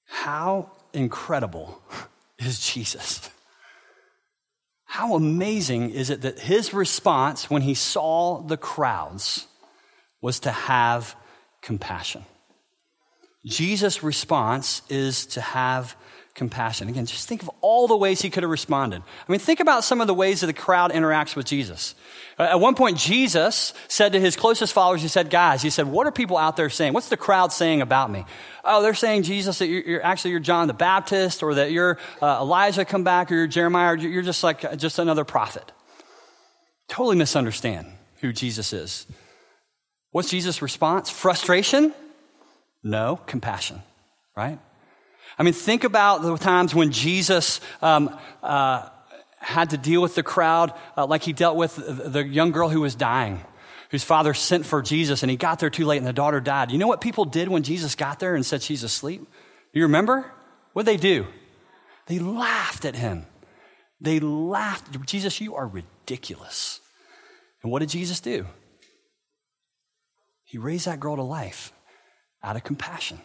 How 0.05 0.71
incredible 0.93 1.81
is 2.39 2.59
Jesus? 2.59 3.29
How 4.85 5.15
amazing 5.15 5.91
is 5.91 6.09
it 6.09 6.21
that 6.21 6.39
his 6.39 6.73
response 6.73 7.49
when 7.49 7.61
he 7.61 7.73
saw 7.73 8.41
the 8.41 8.57
crowds 8.57 9.47
was 10.21 10.39
to 10.41 10.51
have 10.51 11.15
compassion? 11.61 12.23
Jesus' 13.45 14.03
response 14.03 14.81
is 14.89 15.25
to 15.27 15.41
have 15.41 15.95
compassion. 16.33 16.87
Again, 16.87 17.05
just 17.05 17.27
think 17.27 17.43
of 17.43 17.49
all 17.61 17.87
the 17.87 17.97
ways 17.97 18.21
he 18.21 18.29
could 18.29 18.43
have 18.43 18.49
responded. 18.49 19.01
I 19.01 19.31
mean, 19.31 19.39
think 19.39 19.59
about 19.59 19.83
some 19.83 19.99
of 19.99 20.07
the 20.07 20.13
ways 20.13 20.41
that 20.41 20.47
the 20.47 20.53
crowd 20.53 20.91
interacts 20.91 21.35
with 21.35 21.45
Jesus. 21.45 21.93
Uh, 22.39 22.43
at 22.43 22.59
one 22.59 22.75
point, 22.75 22.97
Jesus 22.97 23.73
said 23.87 24.13
to 24.13 24.19
his 24.19 24.35
closest 24.35 24.73
followers, 24.73 25.01
he 25.01 25.07
said, 25.07 25.29
Guys, 25.29 25.61
he 25.61 25.69
said, 25.69 25.87
what 25.87 26.07
are 26.07 26.11
people 26.11 26.37
out 26.37 26.55
there 26.55 26.69
saying? 26.69 26.93
What's 26.93 27.09
the 27.09 27.17
crowd 27.17 27.51
saying 27.51 27.81
about 27.81 28.09
me? 28.09 28.25
Oh, 28.63 28.81
they're 28.81 28.93
saying, 28.93 29.23
Jesus, 29.23 29.59
that 29.59 29.67
you're, 29.67 29.81
you're 29.81 30.03
actually 30.05 30.31
you're 30.31 30.39
John 30.39 30.67
the 30.67 30.73
Baptist, 30.73 31.43
or 31.43 31.55
that 31.55 31.71
you're 31.71 31.97
uh, 32.21 32.39
Elijah 32.41 32.85
come 32.85 33.03
back, 33.03 33.31
or 33.31 33.35
you're 33.35 33.47
Jeremiah, 33.47 33.93
or 33.93 33.97
you're 33.97 34.21
just 34.21 34.43
like 34.43 34.77
just 34.77 34.99
another 34.99 35.25
prophet. 35.25 35.71
Totally 36.87 37.17
misunderstand 37.17 37.87
who 38.21 38.31
Jesus 38.31 38.73
is. 38.73 39.05
What's 40.11 40.29
Jesus' 40.29 40.61
response? 40.61 41.09
Frustration? 41.09 41.93
No, 42.83 43.19
compassion, 43.27 43.81
right? 44.35 44.59
I 45.37 45.43
mean, 45.43 45.53
think 45.53 45.83
about 45.83 46.23
the 46.23 46.35
times 46.37 46.73
when 46.75 46.91
Jesus 46.91 47.61
um, 47.81 48.17
uh, 48.41 48.89
had 49.37 49.71
to 49.71 49.77
deal 49.77 50.01
with 50.01 50.15
the 50.15 50.23
crowd 50.23 50.73
uh, 50.97 51.05
like 51.05 51.23
he 51.23 51.33
dealt 51.33 51.57
with 51.57 51.75
the 51.75 52.25
young 52.25 52.51
girl 52.51 52.69
who 52.69 52.81
was 52.81 52.95
dying, 52.95 53.41
whose 53.89 54.03
father 54.03 54.33
sent 54.33 54.65
for 54.65 54.81
Jesus, 54.81 55.23
and 55.23 55.29
he 55.29 55.37
got 55.37 55.59
there 55.59 55.69
too 55.69 55.85
late 55.85 55.97
and 55.97 56.07
the 56.07 56.13
daughter 56.13 56.39
died. 56.39 56.71
You 56.71 56.77
know 56.77 56.87
what 56.87 57.01
people 57.01 57.25
did 57.25 57.47
when 57.47 57.63
Jesus 57.63 57.95
got 57.95 58.19
there 58.19 58.35
and 58.35 58.45
said 58.45 58.61
she's 58.61 58.83
asleep? 58.83 59.27
You 59.73 59.83
remember? 59.83 60.31
What 60.73 60.85
they 60.85 60.97
do? 60.97 61.27
They 62.07 62.19
laughed 62.19 62.85
at 62.85 62.95
him. 62.95 63.25
They 63.99 64.19
laughed. 64.19 65.05
Jesus, 65.05 65.39
you 65.39 65.55
are 65.55 65.67
ridiculous. 65.67 66.79
And 67.61 67.71
what 67.71 67.79
did 67.79 67.89
Jesus 67.89 68.19
do? 68.19 68.45
He 70.43 70.57
raised 70.57 70.87
that 70.87 70.99
girl 70.99 71.15
to 71.15 71.21
life 71.21 71.71
out 72.43 72.55
of 72.55 72.63
compassion. 72.63 73.19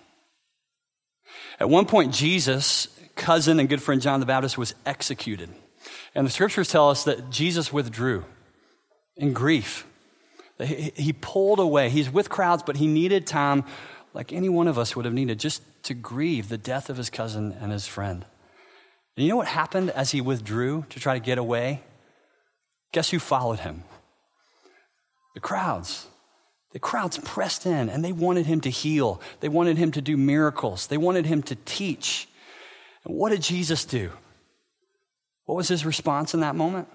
At 1.59 1.69
one 1.69 1.87
point, 1.87 2.13
Jesus' 2.13 2.89
cousin 3.15 3.59
and 3.59 3.69
good 3.69 3.83
friend 3.83 4.01
John 4.01 4.21
the 4.21 4.27
Baptist 4.27 4.59
was 4.59 4.75
executed. 4.85 5.51
And 6.15 6.27
the 6.27 6.31
scriptures 6.31 6.69
tell 6.69 6.91
us 6.91 7.05
that 7.05 7.31
Jesus 7.31 7.73
withdrew 7.73 8.25
in 9.17 9.33
grief. 9.33 9.87
He 10.59 11.13
pulled 11.13 11.61
away. 11.61 11.91
He's 11.91 12.11
with 12.11 12.29
crowds, 12.29 12.63
but 12.65 12.77
he 12.77 12.87
needed 12.87 13.27
time, 13.27 13.65
like 14.15 14.33
any 14.33 14.49
one 14.49 14.69
of 14.69 14.79
us 14.79 14.97
would 14.97 15.05
have 15.05 15.15
needed, 15.15 15.39
just 15.39 15.63
to 15.85 15.95
grieve 15.95 16.49
the 16.49 16.59
death 16.59 16.89
of 16.91 16.97
his 16.97 17.11
cousin 17.11 17.57
and 17.61 17.71
his 17.71 17.87
friend. 17.87 18.25
And 19.17 19.25
you 19.25 19.31
know 19.31 19.37
what 19.37 19.49
happened 19.49 19.91
as 19.91 20.11
he 20.11 20.21
withdrew 20.21 20.85
to 20.91 21.01
try 21.01 21.15
to 21.15 21.25
get 21.25 21.39
away? 21.39 21.83
Guess 22.93 23.11
who 23.11 23.19
followed 23.19 23.61
him? 23.61 23.85
The 25.35 25.41
crowds. 25.41 26.07
The 26.73 26.79
crowds 26.79 27.19
pressed 27.19 27.67
in 27.67 27.89
and 27.89 28.05
they 28.05 28.13
wanted 28.13 28.47
him 28.47 28.61
to 28.63 28.71
heal. 28.71 29.21
They 29.41 29.49
wanted 29.49 29.79
him 29.79 29.93
to 29.93 30.01
do 30.01 30.17
miracles. 30.17 30.87
They 30.87 30.99
wanted 30.99 31.27
him 31.27 31.43
to 31.45 31.55
teach. 31.65 32.29
And 33.05 33.17
what 33.17 33.31
did 33.31 33.43
Jesus 33.43 33.85
do? 33.85 34.11
What 35.45 35.55
was 35.55 35.69
his 35.69 35.87
response 35.87 36.35
in 36.35 36.41
that 36.41 36.57
moment? 36.57 36.89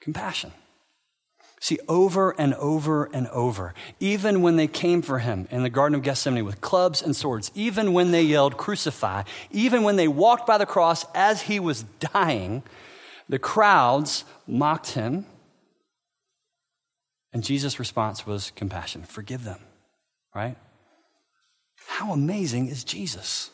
Compassion. 0.00 0.52
See, 1.60 1.78
over 1.88 2.38
and 2.38 2.54
over 2.54 3.06
and 3.12 3.26
over, 3.28 3.74
even 3.98 4.42
when 4.42 4.56
they 4.56 4.68
came 4.68 5.02
for 5.02 5.18
him 5.18 5.48
in 5.50 5.64
the 5.64 5.70
Garden 5.70 5.96
of 5.96 6.02
Gethsemane 6.02 6.44
with 6.44 6.60
clubs 6.60 7.02
and 7.02 7.16
swords, 7.16 7.50
even 7.54 7.92
when 7.92 8.12
they 8.12 8.22
yelled, 8.22 8.56
Crucify, 8.56 9.24
even 9.50 9.82
when 9.82 9.96
they 9.96 10.06
walked 10.06 10.46
by 10.46 10.58
the 10.58 10.66
cross 10.66 11.04
as 11.14 11.42
he 11.42 11.58
was 11.58 11.82
dying, 11.98 12.62
the 13.28 13.40
crowds 13.40 14.24
mocked 14.46 14.92
him 14.92 15.26
and 17.32 17.44
Jesus' 17.44 17.78
response 17.78 18.26
was 18.26 18.52
compassion. 18.56 19.02
Forgive 19.02 19.44
them, 19.44 19.60
right? 20.34 20.56
How 21.86 22.12
amazing 22.12 22.68
is 22.68 22.84
Jesus? 22.84 23.50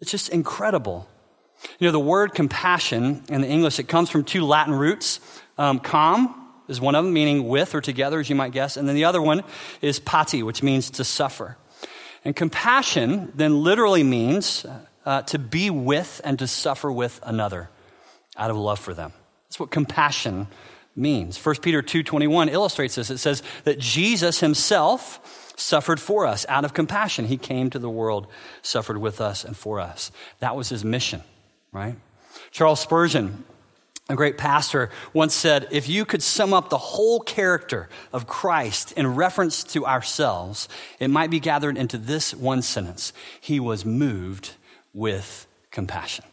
It's 0.00 0.10
just 0.10 0.28
incredible. 0.28 1.08
You 1.78 1.86
know, 1.86 1.92
the 1.92 2.00
word 2.00 2.34
compassion 2.34 3.22
in 3.28 3.40
the 3.40 3.48
English, 3.48 3.78
it 3.78 3.88
comes 3.88 4.10
from 4.10 4.24
two 4.24 4.44
Latin 4.44 4.74
roots. 4.74 5.20
Um, 5.58 5.78
com 5.78 6.38
is 6.68 6.80
one 6.80 6.94
of 6.94 7.04
them, 7.04 7.12
meaning 7.12 7.48
with 7.48 7.74
or 7.74 7.80
together, 7.80 8.20
as 8.20 8.28
you 8.28 8.36
might 8.36 8.52
guess. 8.52 8.76
And 8.76 8.88
then 8.88 8.96
the 8.96 9.04
other 9.04 9.22
one 9.22 9.42
is 9.80 10.00
pati, 10.00 10.42
which 10.42 10.62
means 10.62 10.90
to 10.90 11.04
suffer. 11.04 11.56
And 12.24 12.34
compassion 12.34 13.32
then 13.34 13.62
literally 13.62 14.02
means 14.02 14.66
uh, 15.04 15.22
to 15.22 15.38
be 15.38 15.70
with 15.70 16.20
and 16.24 16.38
to 16.38 16.46
suffer 16.46 16.90
with 16.90 17.20
another 17.22 17.68
out 18.36 18.50
of 18.50 18.56
love 18.56 18.78
for 18.78 18.94
them. 18.94 19.12
That's 19.48 19.60
what 19.60 19.70
compassion 19.70 20.46
means. 20.94 21.38
1 21.38 21.62
Peter 21.62 21.82
2:21 21.82 22.48
illustrates 22.48 22.94
this. 22.94 23.10
It 23.10 23.18
says 23.18 23.42
that 23.64 23.78
Jesus 23.78 24.40
himself 24.40 25.52
suffered 25.56 26.00
for 26.00 26.26
us 26.26 26.44
out 26.48 26.64
of 26.64 26.74
compassion. 26.74 27.26
He 27.26 27.36
came 27.36 27.70
to 27.70 27.78
the 27.78 27.90
world, 27.90 28.26
suffered 28.62 28.98
with 28.98 29.20
us 29.20 29.44
and 29.44 29.56
for 29.56 29.80
us. 29.80 30.10
That 30.40 30.56
was 30.56 30.68
his 30.68 30.84
mission, 30.84 31.22
right? 31.72 31.96
Charles 32.50 32.80
Spurgeon, 32.80 33.44
a 34.08 34.16
great 34.16 34.38
pastor, 34.38 34.90
once 35.12 35.34
said, 35.34 35.68
If 35.70 35.88
you 35.88 36.04
could 36.04 36.22
sum 36.22 36.52
up 36.52 36.68
the 36.68 36.78
whole 36.78 37.20
character 37.20 37.88
of 38.12 38.26
Christ 38.26 38.92
in 38.92 39.14
reference 39.14 39.64
to 39.64 39.86
ourselves, 39.86 40.68
it 40.98 41.08
might 41.08 41.30
be 41.30 41.40
gathered 41.40 41.76
into 41.76 41.98
this 41.98 42.34
one 42.34 42.62
sentence 42.62 43.12
He 43.40 43.60
was 43.60 43.84
moved 43.84 44.52
with 44.92 45.46
compassion. 45.70 46.24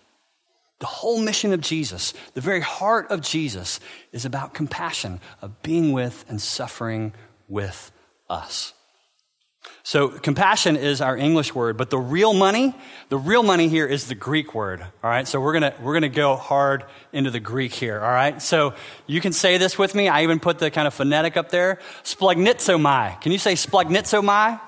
The 0.79 0.85
whole 0.85 1.19
mission 1.19 1.51
of 1.51 1.59
Jesus, 1.59 2.13
the 2.33 2.41
very 2.41 2.61
heart 2.61 3.11
of 3.11 3.21
Jesus, 3.21 3.81
is 4.13 4.23
about 4.25 4.53
compassion, 4.53 5.19
of 5.41 5.61
being 5.61 5.91
with 5.91 6.23
and 6.29 6.41
suffering 6.41 7.13
with 7.49 7.91
us. 8.29 8.73
So, 9.83 10.09
compassion 10.09 10.77
is 10.77 11.01
our 11.01 11.17
English 11.17 11.53
word, 11.53 11.75
but 11.75 11.89
the 11.89 11.97
real 11.97 12.33
money, 12.33 12.75
the 13.09 13.17
real 13.17 13.43
money 13.43 13.67
here 13.67 13.85
is 13.85 14.07
the 14.07 14.15
Greek 14.15 14.53
word. 14.53 14.81
All 14.81 15.09
right, 15.09 15.27
so 15.27 15.41
we're 15.41 15.53
gonna 15.53 15.73
we're 15.81 15.93
gonna 15.93 16.09
go 16.09 16.35
hard 16.35 16.85
into 17.11 17.31
the 17.31 17.39
Greek 17.39 17.73
here. 17.73 17.99
All 17.99 18.11
right, 18.11 18.41
so 18.41 18.73
you 19.07 19.19
can 19.19 19.33
say 19.33 19.57
this 19.57 19.77
with 19.77 19.95
me. 19.95 20.07
I 20.07 20.23
even 20.23 20.39
put 20.39 20.59
the 20.59 20.71
kind 20.71 20.87
of 20.87 20.93
phonetic 20.93 21.37
up 21.37 21.49
there. 21.49 21.79
Splanchnizomai. 22.03 23.19
Can 23.19 23.31
you 23.31 23.37
say 23.37 23.53
splanchnizomai? 23.53 24.61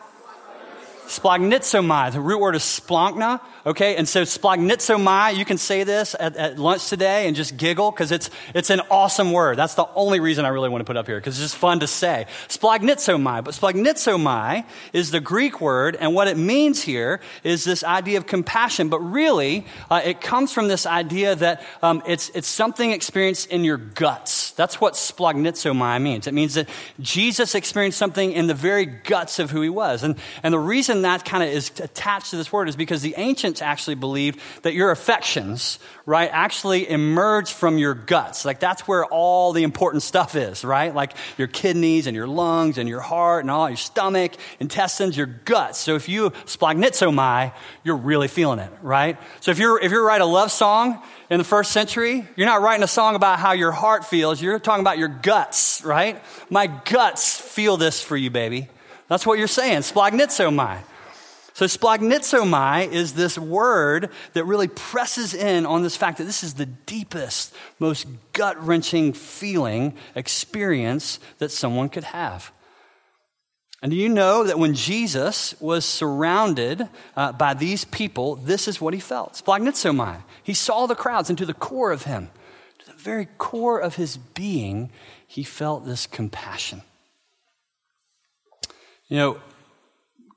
Splanchnizomai. 1.06 2.12
The 2.14 2.20
root 2.20 2.40
word 2.40 2.56
is 2.56 2.64
splanchna. 2.64 3.42
Okay, 3.64 3.96
and 3.96 4.10
so 4.10 4.24
splanchnizomai, 4.24 5.36
you 5.36 5.46
can 5.46 5.60
say 5.60 5.84
this 5.84 6.16
at, 6.20 6.36
at 6.36 6.58
lunch 6.58 6.90
today 6.90 7.28
and 7.28 7.36
just 7.36 7.58
giggle 7.58 7.92
because 7.92 8.12
it's, 8.12 8.32
it's 8.56 8.72
an 8.72 8.82
awesome 8.90 9.32
word. 9.32 9.56
That's 9.56 9.76
the 9.76 9.88
only 9.94 10.20
reason 10.20 10.46
I 10.46 10.48
really 10.48 10.70
want 10.70 10.82
to 10.82 10.86
put 10.86 10.98
up 10.98 11.06
here 11.06 11.18
because 11.18 11.36
it's 11.40 11.52
just 11.52 11.62
fun 11.62 11.80
to 11.82 11.88
say. 11.88 12.26
Splanchnizomai. 12.48 13.44
But 13.44 13.54
splanchnizomai 13.54 14.66
is 14.94 15.12
the 15.12 15.20
Greek 15.20 15.62
word, 15.62 15.96
and 15.96 16.16
what 16.16 16.28
it 16.28 16.38
means 16.38 16.82
here 16.82 17.20
is 17.44 17.64
this 17.64 17.84
idea 17.84 18.18
of 18.18 18.26
compassion. 18.26 18.90
But 18.90 19.00
really, 19.00 19.68
uh, 19.92 20.02
it 20.04 20.22
comes 20.22 20.52
from 20.52 20.68
this 20.68 20.88
idea 20.88 21.36
that 21.36 21.64
um, 21.84 22.02
it's, 22.08 22.30
it's 22.30 22.48
something 22.48 22.90
experienced 22.90 23.52
in 23.52 23.64
your 23.64 23.78
guts. 23.78 24.52
That's 24.54 24.82
what 24.82 24.96
splanchnizomai 24.96 26.02
means. 26.02 26.26
It 26.26 26.34
means 26.34 26.56
that 26.56 26.68
Jesus 27.00 27.54
experienced 27.54 28.00
something 28.00 28.32
in 28.32 28.48
the 28.48 28.56
very 28.56 28.88
guts 28.88 29.38
of 29.38 29.52
who 29.52 29.62
he 29.62 29.70
was. 29.70 30.02
And, 30.02 30.16
and 30.42 30.52
the 30.52 30.60
reason 30.60 31.04
that 31.04 31.26
kind 31.26 31.44
of 31.44 31.50
is 31.50 31.72
attached 31.80 32.32
to 32.32 32.38
this 32.38 32.52
word 32.52 32.68
is 32.68 32.76
because 32.76 33.04
the 33.04 33.14
ancient 33.18 33.51
ancients 33.52 33.62
actually 33.62 33.96
believed 33.96 34.40
that 34.62 34.74
your 34.74 34.92
affections, 34.92 35.80
right, 36.06 36.30
actually 36.32 36.90
emerge 36.90 37.52
from 37.52 37.78
your 37.78 37.94
guts. 37.94 38.46
Like 38.46 38.60
that's 38.60 38.88
where 38.88 39.06
all 39.06 39.54
the 39.54 39.64
important 39.64 40.04
stuff 40.04 40.36
is, 40.36 40.64
right? 40.64 40.96
Like 40.96 41.14
your 41.38 41.48
kidneys 41.48 42.08
and 42.08 42.16
your 42.16 42.28
lungs 42.28 42.78
and 42.78 42.88
your 42.88 43.02
heart 43.02 43.44
and 43.44 43.52
all 43.52 43.70
your 43.70 43.78
stomach, 43.78 44.32
intestines, 44.60 45.18
your 45.18 45.26
guts. 45.26 45.80
So 45.80 45.96
if 45.96 46.08
you 46.08 46.32
splanchnizomai, 46.46 47.54
you're 47.84 47.98
really 47.98 48.28
feeling 48.28 48.60
it, 48.60 48.72
right? 48.82 49.18
So 49.42 49.52
if 49.52 49.60
you're 49.60 49.80
if 49.82 49.92
you're 49.92 50.06
writing 50.06 50.28
a 50.28 50.32
love 50.32 50.52
song 50.52 51.02
in 51.30 51.38
the 51.38 51.44
first 51.44 51.72
century, 51.72 52.26
you're 52.36 52.48
not 52.48 52.62
writing 52.62 52.84
a 52.84 52.88
song 52.88 53.16
about 53.16 53.40
how 53.40 53.52
your 53.54 53.72
heart 53.72 54.06
feels. 54.06 54.42
You're 54.42 54.60
talking 54.60 54.82
about 54.84 54.98
your 54.98 55.10
guts, 55.10 55.84
right? 55.84 56.22
My 56.50 56.68
guts 56.68 57.40
feel 57.40 57.78
this 57.78 58.02
for 58.02 58.16
you, 58.16 58.30
baby. 58.30 58.70
That's 59.08 59.26
what 59.26 59.38
you're 59.38 59.48
saying. 59.48 59.82
Splanchnizomai. 59.82 60.91
So, 61.62 61.68
splanchnizomai 61.68 62.92
is 62.92 63.14
this 63.14 63.38
word 63.38 64.10
that 64.34 64.46
really 64.46 64.68
presses 64.68 65.36
in 65.36 65.68
on 65.68 65.84
this 65.84 65.96
fact 65.96 66.18
that 66.18 66.24
this 66.24 66.44
is 66.44 66.56
the 66.56 66.66
deepest, 66.66 67.54
most 67.78 68.08
gut 68.34 68.66
wrenching 68.66 69.14
feeling, 69.14 69.94
experience 70.16 71.20
that 71.38 71.52
someone 71.52 71.90
could 71.90 72.06
have. 72.06 72.52
And 73.84 73.92
do 73.92 73.96
you 73.96 74.10
know 74.10 74.44
that 74.44 74.58
when 74.58 74.74
Jesus 74.74 75.54
was 75.62 75.86
surrounded 75.86 76.90
uh, 77.16 77.32
by 77.34 77.54
these 77.54 77.86
people, 77.86 78.38
this 78.38 78.68
is 78.68 78.82
what 78.82 78.96
he 78.96 79.00
felt? 79.00 79.34
Splanchnizomai. 79.34 80.24
He 80.42 80.56
saw 80.56 80.88
the 80.88 80.96
crowds, 80.96 81.30
and 81.30 81.38
to 81.38 81.46
the 81.46 81.54
core 81.54 81.92
of 81.92 82.06
him, 82.06 82.32
to 82.80 82.88
the 82.88 82.98
very 82.98 83.28
core 83.38 83.78
of 83.78 83.98
his 83.98 84.18
being, 84.18 84.90
he 85.28 85.44
felt 85.44 85.86
this 85.86 86.08
compassion. 86.08 86.82
You 89.10 89.18
know, 89.18 89.42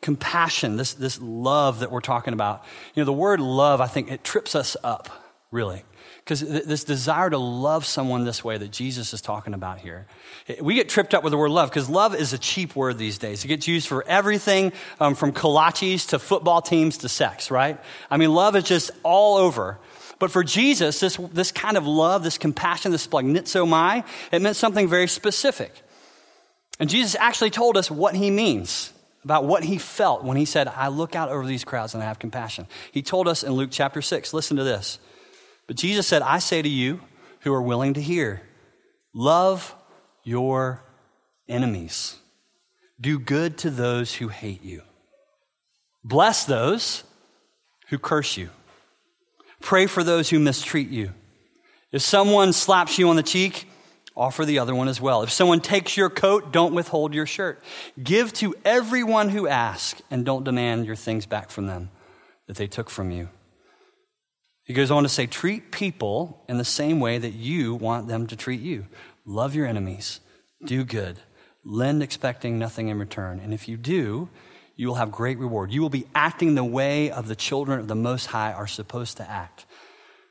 compassion, 0.04 0.76
this, 0.76 0.92
this 0.92 1.18
love 1.18 1.80
that 1.80 1.90
we're 1.90 2.02
talking 2.02 2.34
about. 2.34 2.62
You 2.94 3.00
know, 3.00 3.06
the 3.06 3.12
word 3.14 3.40
love, 3.40 3.80
I 3.80 3.87
think, 3.87 4.11
it 4.11 4.23
trips 4.23 4.54
us 4.54 4.76
up, 4.84 5.08
really. 5.50 5.82
Because 6.18 6.42
th- 6.42 6.64
this 6.64 6.84
desire 6.84 7.30
to 7.30 7.38
love 7.38 7.87
someone 7.87 8.25
this 8.25 8.44
way 8.44 8.58
that 8.58 8.70
Jesus 8.70 9.14
is 9.14 9.23
talking 9.23 9.54
about 9.54 9.80
here. 9.80 10.06
We 10.61 10.75
get 10.75 10.90
tripped 10.90 11.14
up 11.14 11.25
with 11.25 11.30
the 11.30 11.38
word 11.38 11.50
love 11.50 11.70
because 11.70 11.88
love 11.88 12.14
is 12.14 12.34
a 12.34 12.38
cheap 12.38 12.76
word 12.76 12.99
these 12.99 13.16
days. 13.16 13.46
It 13.46 13.49
gets 13.49 13.66
used 13.66 13.88
for 13.88 14.06
everything 14.06 14.75
um, 15.00 15.14
from 15.14 15.32
kolaches 15.32 16.11
to 16.11 16.18
football 16.18 16.61
teams 16.61 16.99
to 16.99 17.08
sex, 17.08 17.50
right? 17.50 17.80
I 18.11 18.18
mean, 18.18 18.34
love 18.34 18.56
is 18.56 18.64
just 18.64 18.90
all 19.04 19.38
over. 19.38 19.78
But 20.18 20.30
for 20.30 20.44
Jesus, 20.44 21.00
this, 21.00 21.16
this 21.32 21.50
kind 21.50 21.78
of 21.78 21.87
love, 21.87 22.23
this 22.23 22.37
compassion, 22.37 22.92
this 22.92 23.06
splanchnizomai, 23.06 24.04
it 24.32 24.42
meant 24.42 24.56
something 24.56 24.87
very 24.87 25.08
specific. 25.08 25.73
And 26.78 26.90
Jesus 26.90 27.16
actually 27.18 27.50
told 27.50 27.78
us 27.78 27.90
what 27.90 28.14
he 28.14 28.30
means 28.30 28.94
about 29.25 29.45
what 29.45 29.64
he 29.64 29.78
felt 29.78 30.23
when 30.23 30.37
he 30.37 30.45
said, 30.45 30.69
I 30.69 30.88
look 30.88 31.16
out 31.16 31.31
over 31.31 31.47
these 31.47 31.64
crowds 31.64 31.95
and 31.95 32.02
I 32.02 32.07
have 32.07 32.19
compassion. 32.19 32.66
He 32.93 33.02
told 33.02 33.26
us 33.26 33.43
in 33.43 33.52
Luke 33.52 33.71
chapter 33.73 34.02
6, 34.02 34.35
listen 34.35 34.59
to 34.59 34.64
this. 34.64 34.99
But 35.66 35.76
Jesus 35.76 36.07
said, 36.07 36.23
I 36.23 36.38
say 36.38 36.61
to 36.61 36.69
you 36.69 37.00
who 37.40 37.52
are 37.52 37.62
willing 37.62 37.95
to 37.95 38.02
hear, 38.02 38.43
love 39.14 39.75
your 40.23 40.85
enemies, 41.49 42.16
do 43.00 43.19
good 43.19 43.59
to 43.59 43.71
those 43.71 44.14
who 44.14 44.28
hate 44.28 44.62
you, 44.62 44.83
bless 46.02 46.45
those 46.45 47.04
who 47.88 47.99
curse 47.99 48.37
you, 48.37 48.50
pray 49.61 49.87
for 49.87 50.04
those 50.04 50.28
who 50.28 50.38
mistreat 50.38 50.90
you. 50.90 51.12
If 51.93 52.02
someone 52.02 52.52
slaps 52.52 52.99
you 52.99 53.09
on 53.09 53.16
the 53.16 53.23
cheek, 53.23 53.69
offer 54.16 54.44
the 54.44 54.59
other 54.59 54.75
one 54.75 54.88
as 54.88 55.00
well. 55.00 55.23
If 55.23 55.33
someone 55.33 55.61
takes 55.61 55.97
your 55.97 56.11
coat, 56.11 56.52
don't 56.52 56.75
withhold 56.75 57.14
your 57.14 57.26
shirt. 57.26 57.62
Give 58.02 58.33
to 58.35 58.54
everyone 58.64 59.28
who 59.28 59.49
asks, 59.49 60.02
and 60.11 60.25
don't 60.25 60.44
demand 60.44 60.87
your 60.87 60.97
things 60.97 61.26
back 61.26 61.50
from 61.50 61.66
them 61.66 61.90
that 62.47 62.56
they 62.56 62.66
took 62.66 62.90
from 62.90 63.11
you. 63.11 63.28
He 64.64 64.73
goes 64.73 64.90
on 64.90 65.02
to 65.02 65.09
say, 65.09 65.26
treat 65.26 65.73
people 65.73 66.42
in 66.49 66.59
the 66.59 66.64
same 66.64 67.00
way 67.00 67.18
that 67.18 67.35
you 67.35 67.75
want 67.75 68.09
them 68.09 68.26
to 68.28 68.37
treat 68.37 68.61
you. 68.61 68.87
Love 69.26 69.54
your 69.54 69.66
enemies, 69.66 70.21
do 70.64 70.85
good, 70.85 71.18
lend 71.64 72.02
expecting 72.02 72.59
nothing 72.59 72.88
in 72.88 72.99
return. 72.99 73.40
And 73.40 73.52
if 73.52 73.68
you 73.68 73.76
do, 73.76 74.28
you 74.76 74.88
will 74.88 74.94
have 74.94 75.11
great 75.12 75.38
reward. 75.38 75.73
You 75.73 75.83
will 75.83 75.90
be 75.90 76.06
acting 76.14 76.54
the 76.54 76.64
way 76.64 77.11
of 77.11 77.28
the 77.28 77.37
children 77.37 77.78
of 77.78 77.88
the 77.88 77.94
Most 77.94 78.26
High 78.26 78.52
are 78.52 78.66
supposed 78.66 79.18
to 79.18 79.30
act. 79.30 79.66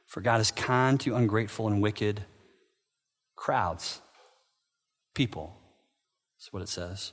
For 0.05 0.21
God 0.21 0.41
is 0.41 0.51
kind 0.51 0.99
to 1.01 1.15
ungrateful 1.15 1.67
and 1.67 1.81
wicked 1.81 2.23
crowds, 3.43 4.00
people. 5.13 5.53
That's 6.38 6.53
what 6.53 6.62
it 6.62 6.69
says. 6.69 7.12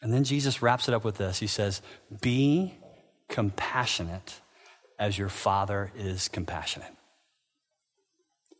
And 0.00 0.10
then 0.14 0.24
Jesus 0.24 0.62
wraps 0.62 0.88
it 0.88 0.94
up 0.94 1.04
with 1.04 1.18
this 1.18 1.38
He 1.38 1.46
says, 1.46 1.82
Be 2.22 2.72
compassionate 3.28 4.40
as 4.98 5.18
your 5.18 5.28
Father 5.28 5.92
is 5.94 6.28
compassionate. 6.28 6.92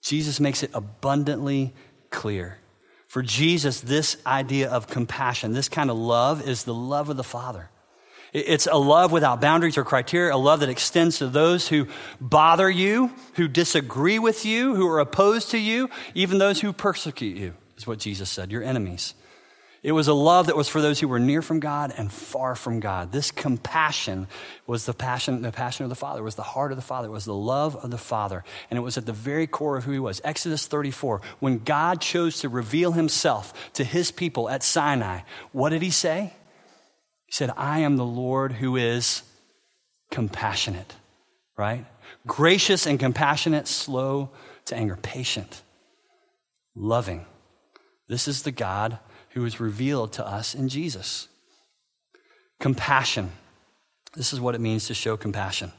Jesus 0.03 0.39
makes 0.39 0.63
it 0.63 0.71
abundantly 0.75 1.73
clear. 2.11 2.59
For 3.09 3.23
Jesus, 3.23 3.81
this 3.81 4.19
idea 4.27 4.69
of 4.69 4.87
compassion, 4.87 5.55
this 5.55 5.71
kind 5.71 5.91
of 5.91 5.97
love, 5.97 6.47
is 6.47 6.65
the 6.65 6.75
love 6.75 7.09
of 7.09 7.17
the 7.17 7.25
Father. 7.25 7.70
It's 8.33 8.67
a 8.67 8.77
love 8.77 9.11
without 9.11 9.41
boundaries 9.41 9.77
or 9.77 9.85
criteria, 9.85 10.35
a 10.35 10.37
love 10.37 10.61
that 10.61 10.69
extends 10.69 11.19
to 11.19 11.27
those 11.27 11.67
who 11.67 11.89
bother 12.21 12.71
you, 12.71 13.11
who 13.35 13.49
disagree 13.49 14.19
with 14.19 14.45
you, 14.45 14.75
who 14.75 14.87
are 14.89 15.01
opposed 15.01 15.51
to 15.51 15.59
you, 15.59 15.91
even 16.15 16.39
those 16.39 16.61
who 16.61 16.73
persecute 16.73 17.37
you, 17.37 17.55
is 17.77 17.87
what 17.87 17.99
Jesus 17.99 18.31
said, 18.31 18.53
your 18.53 18.63
enemies. 18.63 19.15
It 19.83 19.93
was 19.93 20.09
a 20.09 20.15
love 20.15 20.47
that 20.47 20.57
was 20.57 20.69
for 20.69 20.83
those 20.83 21.01
who 21.01 21.09
were 21.09 21.19
near 21.19 21.41
from 21.41 21.59
God 21.59 21.93
and 21.97 22.13
far 22.13 22.55
from 22.55 22.81
God. 22.81 23.13
This 23.13 23.31
compassion 23.31 24.29
was 24.67 24.85
the 24.85 24.93
passion, 24.93 25.41
the 25.41 25.53
passion 25.53 25.85
of 25.85 25.89
the 25.89 25.97
Father, 25.97 26.23
was 26.23 26.35
the 26.35 26.43
heart 26.43 26.71
of 26.71 26.77
the 26.77 26.83
Father, 26.83 27.11
was 27.11 27.25
the 27.25 27.35
love 27.35 27.77
of 27.77 27.91
the 27.91 27.97
Father, 27.97 28.45
and 28.71 28.77
it 28.77 28.83
was 28.83 28.99
at 28.99 29.07
the 29.07 29.13
very 29.15 29.47
core 29.47 29.79
of 29.79 29.85
who 29.85 29.93
he 29.93 29.99
was. 29.99 30.21
Exodus 30.23 30.67
34, 30.67 31.23
when 31.39 31.61
God 31.61 32.03
chose 32.03 32.41
to 32.41 32.51
reveal 32.51 32.93
himself 32.93 33.73
to 33.73 33.83
his 33.83 34.11
people 34.11 34.51
at 34.51 34.63
Sinai, 34.63 35.21
what 35.53 35.71
did 35.71 35.81
he 35.81 35.91
say? 35.91 36.35
He 37.31 37.37
said, 37.37 37.53
I 37.57 37.79
am 37.81 37.97
the 37.97 38.05
Lord 38.05 38.53
who 38.53 38.77
is 38.77 39.23
compassionate, 40.11 40.97
right? 41.57 41.87
Gracious 42.27 42.87
and 42.87 42.99
compassionate, 42.99 43.69
slow 43.69 44.31
to 44.65 44.77
anger, 44.77 44.99
patient, 45.01 45.63
loving. 46.75 47.25
This 48.09 48.27
is 48.27 48.43
the 48.43 48.51
God 48.51 48.99
who 49.31 49.45
is 49.45 49.61
revealed 49.61 50.13
to 50.15 50.27
us 50.27 50.57
in 50.57 50.69
Jesus. 50.69 51.29
Compassion. 52.59 53.31
This 54.15 54.33
is 54.33 54.41
what 54.41 54.57
it 54.57 54.61
means 54.61 54.89
to 54.89 54.95
show 54.95 55.17
compassion. 55.17 55.71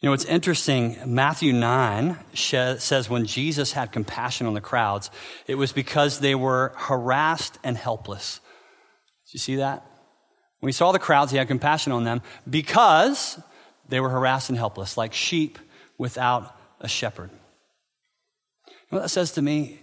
You 0.00 0.08
know, 0.08 0.14
it's 0.14 0.24
interesting. 0.24 0.96
Matthew 1.06 1.52
9 1.52 2.18
says 2.34 3.10
when 3.10 3.26
Jesus 3.26 3.72
had 3.72 3.92
compassion 3.92 4.46
on 4.46 4.54
the 4.54 4.60
crowds, 4.62 5.10
it 5.46 5.56
was 5.56 5.72
because 5.72 6.20
they 6.20 6.34
were 6.34 6.72
harassed 6.76 7.58
and 7.62 7.76
helpless. 7.76 8.40
Did 9.26 9.34
you 9.34 9.40
see 9.40 9.56
that? 9.56 9.86
When 10.64 10.70
he 10.70 10.72
saw 10.72 10.92
the 10.92 10.98
crowds, 10.98 11.30
he 11.30 11.36
had 11.36 11.46
compassion 11.46 11.92
on 11.92 12.04
them 12.04 12.22
because 12.48 13.38
they 13.90 14.00
were 14.00 14.08
harassed 14.08 14.48
and 14.48 14.56
helpless, 14.56 14.96
like 14.96 15.12
sheep 15.12 15.58
without 15.98 16.56
a 16.80 16.88
shepherd. 16.88 17.28
You 18.66 18.72
know 18.90 18.96
what 18.96 19.02
that 19.02 19.08
says 19.10 19.32
to 19.32 19.42
me? 19.42 19.82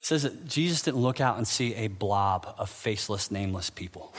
It 0.00 0.04
says 0.04 0.24
that 0.24 0.46
Jesus 0.46 0.82
didn't 0.82 1.00
look 1.00 1.20
out 1.20 1.36
and 1.36 1.46
see 1.46 1.76
a 1.76 1.86
blob 1.86 2.56
of 2.58 2.70
faceless, 2.70 3.30
nameless 3.30 3.70
people. 3.70 4.12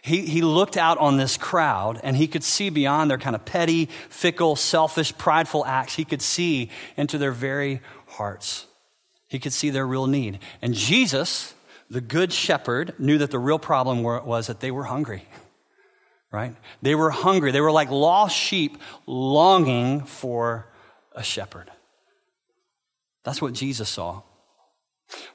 He, 0.00 0.26
he 0.26 0.42
looked 0.42 0.76
out 0.76 0.96
on 0.98 1.16
this 1.16 1.36
crowd 1.36 1.98
and 2.04 2.16
he 2.16 2.28
could 2.28 2.44
see 2.44 2.70
beyond 2.70 3.10
their 3.10 3.18
kind 3.18 3.34
of 3.34 3.44
petty, 3.44 3.86
fickle, 4.10 4.54
selfish, 4.54 5.12
prideful 5.18 5.66
acts. 5.66 5.96
He 5.96 6.04
could 6.04 6.22
see 6.22 6.70
into 6.96 7.18
their 7.18 7.32
very 7.32 7.80
hearts. 8.06 8.66
He 9.26 9.40
could 9.40 9.52
see 9.52 9.70
their 9.70 9.88
real 9.88 10.06
need. 10.06 10.38
And 10.60 10.72
Jesus 10.72 11.52
the 11.90 12.00
good 12.00 12.32
shepherd 12.32 12.94
knew 12.98 13.18
that 13.18 13.30
the 13.30 13.38
real 13.38 13.58
problem 13.58 14.02
was 14.02 14.46
that 14.46 14.60
they 14.60 14.70
were 14.70 14.84
hungry, 14.84 15.24
right? 16.30 16.56
They 16.80 16.94
were 16.94 17.10
hungry. 17.10 17.50
They 17.50 17.60
were 17.60 17.72
like 17.72 17.90
lost 17.90 18.36
sheep 18.36 18.78
longing 19.06 20.04
for 20.04 20.66
a 21.14 21.22
shepherd. 21.22 21.70
That's 23.24 23.40
what 23.40 23.52
Jesus 23.52 23.88
saw. 23.88 24.22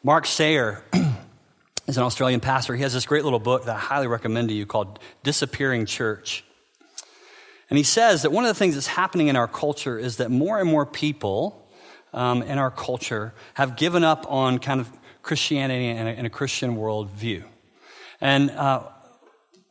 Mark 0.04 0.26
Sayer 0.26 0.84
is 1.88 1.98
an 1.98 2.04
Australian 2.04 2.40
pastor. 2.40 2.76
He 2.76 2.84
has 2.84 2.94
this 2.94 3.06
great 3.06 3.24
little 3.24 3.40
book 3.40 3.66
that 3.66 3.76
I 3.76 3.80
highly 3.80 4.08
recommend 4.08 4.50
to 4.50 4.56
you 4.56 4.66
called 4.66 5.00
Disappearing 5.24 5.86
Church. 5.86 6.44
And 7.70 7.78
he 7.78 7.84
says 7.84 8.22
that 8.22 8.32
one 8.32 8.46
of 8.46 8.50
the 8.50 8.56
things 8.60 8.76
that's 8.76 8.88
happening 8.88 9.28
in 9.28 9.36
our 9.36 9.48
culture 9.48 9.98
is 10.00 10.18
that 10.18 10.32
more 10.32 10.60
and 10.60 10.70
more 10.70 10.86
people 10.86 11.68
um, 12.14 12.42
in 12.42 12.58
our 12.58 12.72
culture 12.72 13.34
have 13.54 13.76
given 13.76 14.04
up 14.04 14.26
on 14.30 14.60
kind 14.60 14.80
of 14.80 14.92
Christianity 15.28 15.90
and 15.90 16.08
a, 16.08 16.12
and 16.12 16.26
a 16.26 16.30
Christian 16.30 16.78
worldview. 16.78 17.44
And, 18.20 18.50
uh, 18.52 18.84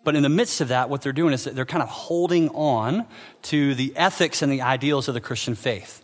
but 0.05 0.15
in 0.15 0.23
the 0.23 0.29
midst 0.29 0.61
of 0.61 0.69
that, 0.69 0.89
what 0.89 1.03
they're 1.03 1.13
doing 1.13 1.33
is 1.33 1.45
they're 1.45 1.65
kind 1.65 1.83
of 1.83 1.89
holding 1.89 2.51
on 2.51 3.07
to 3.43 3.75
the 3.75 3.93
ethics 3.97 4.43
and 4.43 4.53
the 4.53 4.63
ideals 4.63 5.09
of 5.09 5.15
the 5.15 5.21
Christian 5.21 5.55
faith. 5.55 6.03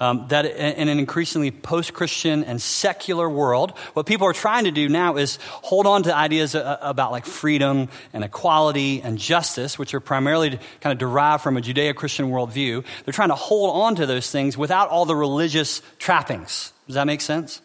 Um, 0.00 0.26
that 0.28 0.46
in 0.46 0.88
an 0.88 1.00
increasingly 1.00 1.50
post 1.50 1.92
Christian 1.92 2.44
and 2.44 2.62
secular 2.62 3.28
world, 3.28 3.76
what 3.94 4.06
people 4.06 4.28
are 4.28 4.32
trying 4.32 4.64
to 4.64 4.70
do 4.70 4.88
now 4.88 5.16
is 5.16 5.40
hold 5.42 5.88
on 5.88 6.04
to 6.04 6.14
ideas 6.14 6.54
uh, 6.54 6.78
about 6.80 7.10
like 7.10 7.26
freedom 7.26 7.88
and 8.12 8.22
equality 8.22 9.02
and 9.02 9.18
justice, 9.18 9.76
which 9.76 9.94
are 9.94 10.00
primarily 10.00 10.50
kind 10.80 10.92
of 10.92 10.98
derived 10.98 11.42
from 11.42 11.56
a 11.56 11.60
Judeo 11.60 11.96
Christian 11.96 12.30
worldview. 12.30 12.84
They're 13.04 13.12
trying 13.12 13.30
to 13.30 13.34
hold 13.34 13.74
on 13.74 13.96
to 13.96 14.06
those 14.06 14.30
things 14.30 14.56
without 14.56 14.88
all 14.88 15.04
the 15.04 15.16
religious 15.16 15.82
trappings. 15.98 16.72
Does 16.86 16.94
that 16.94 17.08
make 17.08 17.20
sense? 17.20 17.60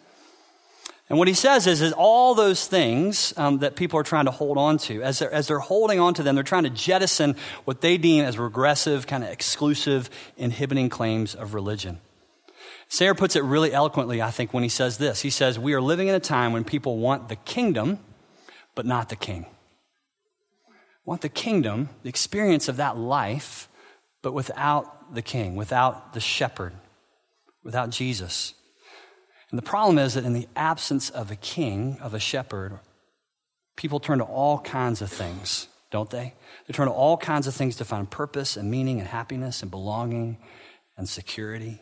And 1.10 1.20
what 1.20 1.28
he 1.28 1.34
says 1.34 1.68
is, 1.68 1.82
is 1.82 1.92
all 1.94 2.34
those 2.34 2.66
things 2.66 3.34
um, 3.36 3.60
that 3.60 3.76
people 3.76 4.00
are 4.00 4.04
trying 4.04 4.26
to 4.26 4.32
hold 4.32 4.58
on 4.58 4.78
to, 4.80 5.04
as 5.04 5.20
they're, 5.20 5.32
as 5.32 5.48
they're 5.48 5.60
holding 5.60 6.00
on 6.00 6.14
to 6.14 6.24
them, 6.24 6.36
they're 6.36 6.44
trying 6.44 6.64
to 6.64 6.70
jettison 6.70 7.36
what 7.66 7.82
they 7.82 7.98
deem 7.98 8.24
as 8.24 8.38
regressive, 8.38 9.06
kind 9.06 9.24
of 9.24 9.30
exclusive, 9.30 10.10
inhibiting 10.38 10.90
claims 10.90 11.36
of 11.36 11.54
religion. 11.54 12.00
Sayer 12.88 13.16
puts 13.16 13.36
it 13.36 13.44
really 13.44 13.74
eloquently, 13.74 14.22
I 14.22 14.32
think, 14.32 14.54
when 14.54 14.64
he 14.64 14.70
says 14.70 14.98
this. 14.98 15.22
He 15.22 15.30
says, 15.30 15.60
We 15.60 15.74
are 15.74 15.82
living 15.82 16.08
in 16.08 16.16
a 16.16 16.20
time 16.20 16.54
when 16.54 16.64
people 16.64 16.98
want 16.98 17.28
the 17.28 17.36
kingdom, 17.36 18.00
but 18.76 18.86
not 18.86 19.10
the 19.10 19.16
king. 19.16 19.46
Want 21.04 21.22
the 21.22 21.30
kingdom, 21.30 21.90
the 22.04 22.10
experience 22.10 22.70
of 22.70 22.78
that 22.78 22.98
life, 22.98 23.68
but 24.22 24.34
without 24.34 25.14
the 25.14 25.22
king, 25.22 25.56
without 25.56 26.14
the 26.14 26.20
shepherd, 26.20 26.74
without 27.64 27.90
Jesus. 27.90 28.54
And 29.54 29.60
the 29.60 29.70
problem 29.70 30.00
is 30.00 30.16
that 30.16 30.26
in 30.26 30.34
the 30.34 30.48
absence 30.56 31.12
of 31.12 31.30
a 31.30 31.36
king, 31.36 32.00
of 32.02 32.16
a 32.16 32.20
shepherd, 32.20 32.80
people 33.76 34.00
turn 34.00 34.18
to 34.18 34.24
all 34.24 34.58
kinds 34.58 35.00
of 35.04 35.12
things, 35.12 35.68
don't 35.92 36.10
they? 36.10 36.34
They 36.66 36.74
turn 36.74 36.88
to 36.88 36.92
all 36.92 37.18
kinds 37.18 37.46
of 37.46 37.54
things 37.54 37.76
to 37.76 37.86
find 37.86 38.10
purpose 38.10 38.58
and 38.58 38.72
meaning 38.72 38.98
and 38.98 39.08
happiness 39.08 39.62
and 39.62 39.70
belonging 39.70 40.40
and 40.98 41.08
security. 41.08 41.80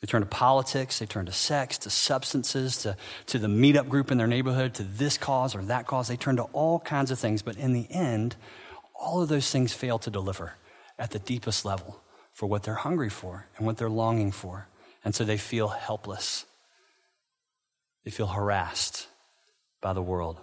They 0.00 0.06
turn 0.06 0.20
to 0.20 0.28
politics, 0.28 1.00
they 1.00 1.06
turn 1.06 1.26
to 1.26 1.32
sex, 1.32 1.78
to 1.78 1.90
substances, 1.90 2.76
to, 2.82 2.96
to 3.26 3.40
the 3.40 3.48
meetup 3.48 3.88
group 3.88 4.12
in 4.12 4.16
their 4.16 4.28
neighborhood, 4.28 4.74
to 4.74 4.84
this 4.84 5.18
cause 5.18 5.56
or 5.56 5.62
that 5.62 5.88
cause. 5.88 6.06
They 6.06 6.16
turn 6.16 6.36
to 6.36 6.44
all 6.52 6.78
kinds 6.78 7.10
of 7.10 7.18
things, 7.18 7.42
but 7.42 7.56
in 7.56 7.72
the 7.72 7.88
end, 7.90 8.36
all 8.94 9.20
of 9.20 9.28
those 9.28 9.50
things 9.50 9.72
fail 9.72 9.98
to 9.98 10.10
deliver 10.10 10.52
at 10.96 11.10
the 11.10 11.18
deepest 11.18 11.64
level 11.64 12.00
for 12.32 12.46
what 12.46 12.62
they're 12.62 12.74
hungry 12.74 13.10
for 13.10 13.48
and 13.56 13.66
what 13.66 13.78
they're 13.78 13.90
longing 13.90 14.30
for. 14.30 14.68
And 15.04 15.14
so 15.14 15.24
they 15.24 15.36
feel 15.36 15.68
helpless. 15.68 16.44
They 18.04 18.10
feel 18.10 18.26
harassed 18.26 19.08
by 19.80 19.92
the 19.92 20.02
world. 20.02 20.38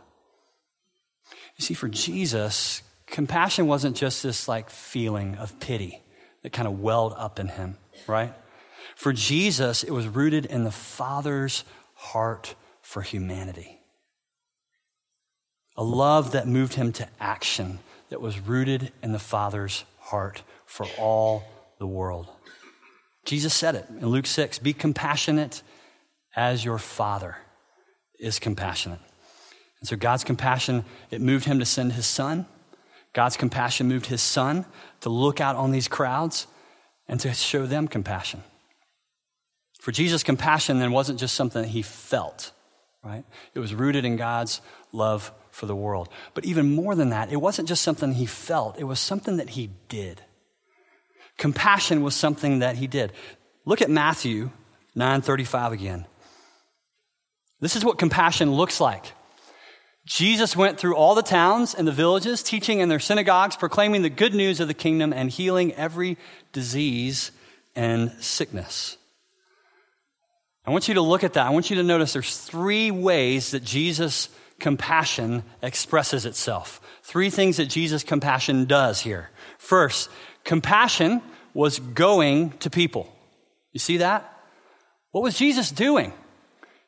You 1.58 1.64
see, 1.64 1.74
for 1.74 1.88
Jesus, 1.88 2.82
compassion 3.06 3.68
wasn't 3.68 3.96
just 3.96 4.24
this 4.24 4.48
like 4.48 4.70
feeling 4.70 5.36
of 5.36 5.60
pity 5.60 6.02
that 6.44 6.54
kind 6.54 6.68
of 6.68 6.80
welled 6.80 7.14
up 7.18 7.40
in 7.40 7.48
him, 7.48 7.78
right? 8.08 8.34
For 8.96 9.14
Jesus, 9.14 9.84
it 9.84 9.92
was 9.92 10.08
rooted 10.08 10.46
in 10.46 10.64
the 10.64 10.72
Father's 10.72 11.64
heart 11.94 12.56
for 12.82 13.02
humanity. 13.02 13.80
A 15.76 15.84
love 15.84 16.32
that 16.32 16.48
moved 16.48 16.74
him 16.74 16.92
to 16.94 17.08
action 17.20 17.80
that 18.10 18.22
was 18.22 18.40
rooted 18.40 18.92
in 19.04 19.12
the 19.12 19.20
Father's 19.20 19.84
heart 20.00 20.42
for 20.66 20.88
all 20.98 21.44
the 21.80 21.88
world. 21.88 22.28
Jesus 23.28 23.54
said 23.54 23.76
it 23.76 23.86
in 23.90 24.08
Luke 24.08 24.26
6 24.26 24.60
be 24.60 24.72
compassionate 24.72 25.62
as 26.36 26.64
your 26.64 26.78
Father 26.78 27.36
is 28.20 28.40
compassionate. 28.40 29.02
And 29.82 29.88
so 29.88 29.98
God's 29.98 30.24
compassion, 30.24 30.86
it 31.12 31.20
moved 31.20 31.44
him 31.44 31.60
to 31.60 31.66
send 31.66 31.92
his 31.92 32.06
son. 32.06 32.46
God's 33.12 33.36
compassion 33.36 33.90
moved 33.90 34.06
his 34.06 34.22
son 34.22 34.66
to 35.02 35.10
look 35.10 35.42
out 35.42 35.58
on 35.58 35.72
these 35.72 35.90
crowds 35.90 36.48
and 37.08 37.20
to 37.20 37.34
show 37.34 37.66
them 37.66 37.90
compassion. 37.90 38.44
For 39.82 39.92
Jesus, 39.92 40.24
compassion 40.24 40.80
then 40.80 40.94
wasn't 40.94 41.20
just 41.20 41.36
something 41.36 41.62
that 41.62 41.70
he 41.70 41.82
felt, 41.82 42.54
right? 43.04 43.26
It 43.54 43.60
was 43.60 43.76
rooted 43.76 44.06
in 44.06 44.16
God's 44.16 44.62
love 44.94 45.34
for 45.52 45.66
the 45.66 45.76
world. 45.76 46.08
But 46.34 46.46
even 46.46 46.74
more 46.74 46.96
than 46.96 47.10
that, 47.10 47.32
it 47.32 47.42
wasn't 47.42 47.68
just 47.68 47.82
something 47.82 48.14
he 48.14 48.26
felt, 48.26 48.80
it 48.80 48.86
was 48.86 49.02
something 49.02 49.36
that 49.36 49.50
he 49.50 49.70
did. 49.90 50.22
Compassion 51.38 52.04
was 52.04 52.16
something 52.16 52.60
that 52.60 52.78
he 52.78 52.88
did. 52.88 53.14
Look 53.66 53.82
at 53.82 53.90
Matthew 53.90 54.50
9:35 54.96 55.72
again. 55.72 56.06
This 57.60 57.76
is 57.76 57.86
what 57.86 57.98
compassion 57.98 58.54
looks 58.54 58.80
like. 58.80 59.14
Jesus 60.06 60.56
went 60.56 60.80
through 60.80 60.96
all 60.96 61.16
the 61.16 61.22
towns 61.22 61.76
and 61.76 61.86
the 61.86 61.92
villages, 61.92 62.42
teaching 62.42 62.80
in 62.80 62.88
their 62.88 63.00
synagogues, 63.00 63.58
proclaiming 63.58 64.04
the 64.04 64.10
good 64.10 64.34
news 64.34 64.60
of 64.60 64.70
the 64.70 64.74
kingdom 64.74 65.12
and 65.12 65.30
healing 65.30 65.74
every 65.74 66.18
disease 66.54 67.32
and 67.76 68.12
sickness. 68.20 68.98
I 70.66 70.72
want 70.72 70.88
you 70.88 70.94
to 70.94 71.02
look 71.02 71.24
at 71.24 71.34
that. 71.34 71.46
I 71.46 71.50
want 71.50 71.70
you 71.70 71.76
to 71.78 71.84
notice 71.84 72.14
there's 72.14 72.38
three 72.38 72.90
ways 72.90 73.52
that 73.52 73.64
Jesus' 73.64 74.30
compassion 74.60 75.44
expresses 75.62 76.26
itself. 76.26 76.82
Three 77.04 77.30
things 77.30 77.58
that 77.58 77.66
Jesus' 77.66 78.04
compassion 78.04 78.66
does 78.66 79.02
here. 79.02 79.30
First, 79.58 80.10
compassion 80.48 81.22
was 81.54 81.78
going 81.78 82.52
to 82.60 82.72
people. 82.72 83.14
You 83.74 83.80
see 83.80 83.98
that? 83.98 84.34
What 85.12 85.22
was 85.22 85.38
Jesus 85.38 85.70
doing? 85.70 86.14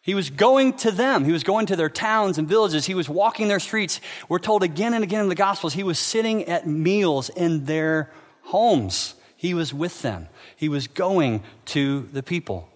He 0.01 0.15
was 0.15 0.29
going 0.29 0.73
to 0.77 0.91
them. 0.91 1.25
He 1.25 1.31
was 1.31 1.43
going 1.43 1.67
to 1.67 1.75
their 1.75 1.89
towns 1.89 2.37
and 2.37 2.47
villages. 2.47 2.85
He 2.85 2.95
was 2.95 3.09
walking 3.09 3.47
their 3.47 3.59
streets. 3.59 3.99
We're 4.29 4.39
told 4.39 4.63
again 4.63 4.93
and 4.93 5.03
again 5.03 5.21
in 5.21 5.29
the 5.29 5.35
Gospels, 5.35 5.73
he 5.73 5.83
was 5.83 5.99
sitting 5.99 6.45
at 6.45 6.65
meals 6.65 7.29
in 7.29 7.65
their 7.65 8.11
homes. 8.43 9.13
He 9.35 9.53
was 9.53 9.73
with 9.73 10.01
them. 10.01 10.29
He 10.55 10.69
was 10.69 10.87
going 10.87 11.43
to 11.65 12.07
the 12.13 12.23
people. 12.23 12.67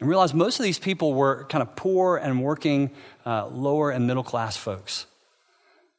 And 0.00 0.10
realize 0.10 0.34
most 0.34 0.58
of 0.58 0.64
these 0.64 0.78
people 0.78 1.14
were 1.14 1.44
kind 1.44 1.62
of 1.62 1.76
poor 1.76 2.16
and 2.16 2.42
working 2.42 2.90
uh, 3.24 3.46
lower 3.46 3.90
and 3.90 4.06
middle 4.06 4.24
class 4.24 4.56
folks. 4.56 5.06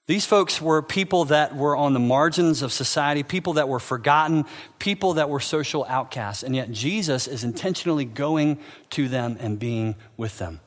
These 0.07 0.25
folks 0.25 0.61
were 0.61 0.81
people 0.81 1.25
that 1.25 1.55
were 1.55 1.75
on 1.75 1.93
the 1.93 1.99
margins 1.99 2.61
of 2.61 2.71
society, 2.71 3.23
people 3.23 3.53
that 3.53 3.67
were 3.67 3.79
forgotten, 3.79 4.45
people 4.79 5.15
that 5.15 5.29
were 5.29 5.41
social 5.41 5.85
outcasts. 5.85 6.43
And 6.43 6.55
yet 6.55 6.71
Jesus 6.71 7.27
is 7.27 7.43
intentionally 7.43 8.05
going 8.05 8.59
to 8.91 9.09
them 9.09 9.35
and 9.41 9.59
being 9.59 9.95
with 10.15 10.37
them. 10.37 10.61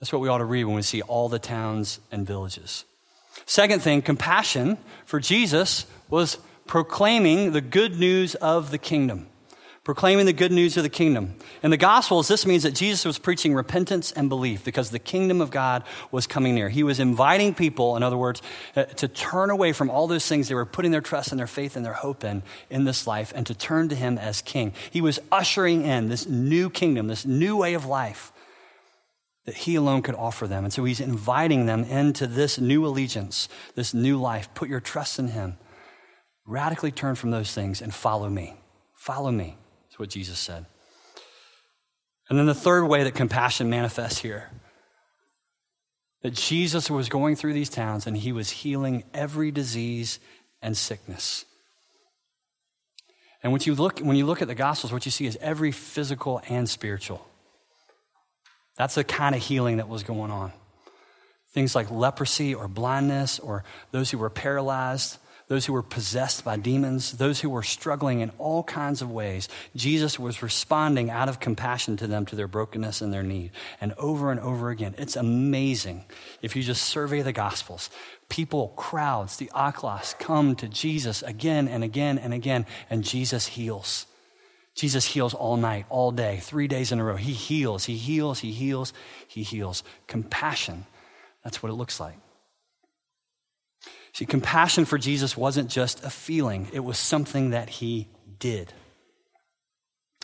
That's 0.00 0.10
what 0.10 0.22
we 0.22 0.28
ought 0.28 0.38
to 0.38 0.44
read 0.44 0.64
when 0.64 0.74
we 0.74 0.82
see 0.82 1.02
all 1.02 1.28
the 1.28 1.38
towns 1.38 2.00
and 2.10 2.26
villages. 2.26 2.84
Second 3.44 3.82
thing, 3.82 4.00
compassion 4.00 4.78
for 5.04 5.20
Jesus 5.20 5.84
was 6.08 6.38
proclaiming 6.66 7.52
the 7.52 7.60
good 7.60 7.98
news 7.98 8.34
of 8.36 8.70
the 8.70 8.78
kingdom 8.78 9.28
proclaiming 9.86 10.26
the 10.26 10.32
good 10.32 10.50
news 10.50 10.76
of 10.76 10.82
the 10.82 10.88
kingdom. 10.88 11.32
In 11.62 11.70
the 11.70 11.76
Gospels, 11.76 12.26
this 12.26 12.44
means 12.44 12.64
that 12.64 12.74
Jesus 12.74 13.04
was 13.04 13.20
preaching 13.20 13.54
repentance 13.54 14.10
and 14.10 14.28
belief 14.28 14.64
because 14.64 14.90
the 14.90 14.98
kingdom 14.98 15.40
of 15.40 15.52
God 15.52 15.84
was 16.10 16.26
coming 16.26 16.56
near. 16.56 16.68
He 16.68 16.82
was 16.82 16.98
inviting 16.98 17.54
people, 17.54 17.96
in 17.96 18.02
other 18.02 18.16
words, 18.16 18.42
uh, 18.74 18.82
to 18.82 19.06
turn 19.06 19.48
away 19.48 19.72
from 19.72 19.88
all 19.88 20.08
those 20.08 20.26
things 20.26 20.48
they 20.48 20.56
were 20.56 20.66
putting 20.66 20.90
their 20.90 21.00
trust 21.00 21.30
and 21.30 21.38
their 21.38 21.46
faith 21.46 21.76
and 21.76 21.86
their 21.86 21.92
hope 21.92 22.24
in 22.24 22.42
in 22.68 22.82
this 22.82 23.06
life 23.06 23.32
and 23.36 23.46
to 23.46 23.54
turn 23.54 23.88
to 23.90 23.94
Him 23.94 24.18
as 24.18 24.42
King. 24.42 24.72
He 24.90 25.00
was 25.00 25.20
ushering 25.30 25.84
in 25.84 26.08
this 26.08 26.26
new 26.26 26.68
kingdom, 26.68 27.06
this 27.06 27.24
new 27.24 27.56
way 27.56 27.74
of 27.74 27.86
life 27.86 28.32
that 29.44 29.54
He 29.54 29.76
alone 29.76 30.02
could 30.02 30.16
offer 30.16 30.48
them. 30.48 30.64
And 30.64 30.72
so 30.72 30.82
He's 30.82 30.98
inviting 30.98 31.66
them 31.66 31.84
into 31.84 32.26
this 32.26 32.58
new 32.58 32.84
allegiance, 32.84 33.48
this 33.76 33.94
new 33.94 34.20
life. 34.20 34.52
Put 34.52 34.68
your 34.68 34.80
trust 34.80 35.20
in 35.20 35.28
Him. 35.28 35.58
Radically 36.44 36.90
turn 36.90 37.14
from 37.14 37.30
those 37.30 37.54
things 37.54 37.80
and 37.80 37.94
follow 37.94 38.28
me. 38.28 38.54
Follow 38.96 39.30
me. 39.30 39.56
That's 39.96 40.00
what 40.00 40.10
Jesus 40.10 40.38
said. 40.38 40.66
And 42.28 42.38
then 42.38 42.44
the 42.44 42.54
third 42.54 42.84
way 42.84 43.04
that 43.04 43.14
compassion 43.14 43.70
manifests 43.70 44.18
here 44.18 44.50
that 46.22 46.34
Jesus 46.34 46.90
was 46.90 47.08
going 47.08 47.34
through 47.34 47.54
these 47.54 47.70
towns 47.70 48.06
and 48.06 48.14
he 48.14 48.30
was 48.30 48.50
healing 48.50 49.04
every 49.14 49.50
disease 49.50 50.20
and 50.60 50.76
sickness. 50.76 51.46
And 53.42 53.52
when 53.52 53.62
you 53.64 53.74
look, 53.74 54.00
when 54.00 54.18
you 54.18 54.26
look 54.26 54.42
at 54.42 54.48
the 54.48 54.54
Gospels, 54.54 54.92
what 54.92 55.06
you 55.06 55.10
see 55.10 55.24
is 55.24 55.38
every 55.40 55.72
physical 55.72 56.42
and 56.46 56.68
spiritual. 56.68 57.26
That's 58.76 58.96
the 58.96 59.04
kind 59.04 59.34
of 59.34 59.40
healing 59.40 59.78
that 59.78 59.88
was 59.88 60.02
going 60.02 60.30
on. 60.30 60.52
Things 61.52 61.74
like 61.74 61.90
leprosy 61.90 62.54
or 62.54 62.68
blindness 62.68 63.38
or 63.38 63.64
those 63.92 64.10
who 64.10 64.18
were 64.18 64.28
paralyzed 64.28 65.16
those 65.48 65.64
who 65.64 65.72
were 65.72 65.82
possessed 65.82 66.44
by 66.44 66.56
demons, 66.56 67.12
those 67.12 67.40
who 67.40 67.48
were 67.48 67.62
struggling 67.62 68.20
in 68.20 68.30
all 68.38 68.64
kinds 68.64 69.00
of 69.00 69.12
ways. 69.12 69.48
Jesus 69.76 70.18
was 70.18 70.42
responding 70.42 71.08
out 71.08 71.28
of 71.28 71.38
compassion 71.38 71.96
to 71.98 72.08
them, 72.08 72.26
to 72.26 72.36
their 72.36 72.48
brokenness 72.48 73.00
and 73.00 73.12
their 73.12 73.22
need. 73.22 73.52
And 73.80 73.92
over 73.94 74.32
and 74.32 74.40
over 74.40 74.70
again, 74.70 74.96
it's 74.98 75.14
amazing 75.14 76.04
if 76.42 76.56
you 76.56 76.62
just 76.62 76.82
survey 76.82 77.22
the 77.22 77.32
Gospels. 77.32 77.90
People, 78.28 78.68
crowds, 78.76 79.36
the 79.36 79.50
aklos 79.54 80.18
come 80.18 80.56
to 80.56 80.68
Jesus 80.68 81.22
again 81.22 81.68
and 81.68 81.84
again 81.84 82.18
and 82.18 82.34
again, 82.34 82.66
and 82.90 83.04
Jesus 83.04 83.46
heals. 83.46 84.06
Jesus 84.74 85.06
heals 85.06 85.32
all 85.32 85.56
night, 85.56 85.86
all 85.88 86.10
day, 86.10 86.38
three 86.42 86.66
days 86.66 86.90
in 86.90 86.98
a 86.98 87.04
row. 87.04 87.16
He 87.16 87.32
heals, 87.32 87.84
he 87.84 87.96
heals, 87.96 88.40
he 88.40 88.50
heals, 88.50 88.92
he 89.28 89.44
heals. 89.44 89.84
Compassion, 90.08 90.86
that's 91.44 91.62
what 91.62 91.70
it 91.70 91.76
looks 91.76 92.00
like. 92.00 92.18
See, 94.16 94.24
compassion 94.24 94.86
for 94.86 94.96
Jesus 94.96 95.36
wasn't 95.36 95.68
just 95.68 96.02
a 96.02 96.08
feeling, 96.08 96.70
it 96.72 96.80
was 96.80 96.96
something 96.96 97.50
that 97.50 97.68
he 97.68 98.08
did. 98.38 98.72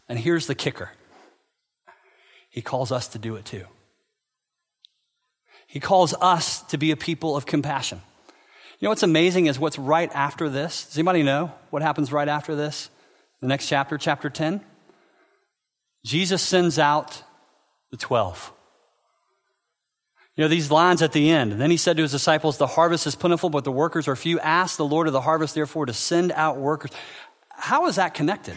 And 0.08 0.18
here's 0.18 0.46
the 0.46 0.54
kicker 0.54 0.90
He 2.48 2.62
calls 2.62 2.90
us 2.90 3.08
to 3.08 3.18
do 3.18 3.36
it 3.36 3.44
too. 3.44 3.66
He 5.66 5.78
calls 5.78 6.14
us 6.22 6.62
to 6.68 6.78
be 6.78 6.90
a 6.90 6.96
people 6.96 7.36
of 7.36 7.44
compassion. 7.44 8.00
You 8.78 8.86
know 8.86 8.92
what's 8.92 9.02
amazing 9.02 9.44
is 9.44 9.58
what's 9.58 9.78
right 9.78 10.10
after 10.14 10.48
this? 10.48 10.86
Does 10.86 10.96
anybody 10.96 11.22
know 11.22 11.52
what 11.68 11.82
happens 11.82 12.10
right 12.10 12.28
after 12.28 12.56
this? 12.56 12.88
The 13.42 13.46
next 13.46 13.68
chapter, 13.68 13.98
chapter 13.98 14.30
10? 14.30 14.62
Jesus 16.06 16.40
sends 16.40 16.78
out 16.78 17.22
the 17.90 17.98
12. 17.98 18.54
You 20.36 20.44
know, 20.44 20.48
these 20.48 20.70
lines 20.70 21.02
at 21.02 21.12
the 21.12 21.30
end. 21.30 21.52
And 21.52 21.60
then 21.60 21.70
he 21.70 21.76
said 21.76 21.96
to 21.96 22.02
his 22.02 22.12
disciples, 22.12 22.56
The 22.56 22.66
harvest 22.66 23.06
is 23.06 23.14
plentiful, 23.14 23.50
but 23.50 23.64
the 23.64 23.72
workers 23.72 24.08
are 24.08 24.16
few. 24.16 24.40
Ask 24.40 24.76
the 24.76 24.84
Lord 24.84 25.06
of 25.06 25.12
the 25.12 25.20
harvest, 25.20 25.54
therefore, 25.54 25.86
to 25.86 25.92
send 25.92 26.32
out 26.32 26.56
workers. 26.56 26.90
How 27.50 27.86
is 27.86 27.96
that 27.96 28.14
connected? 28.14 28.54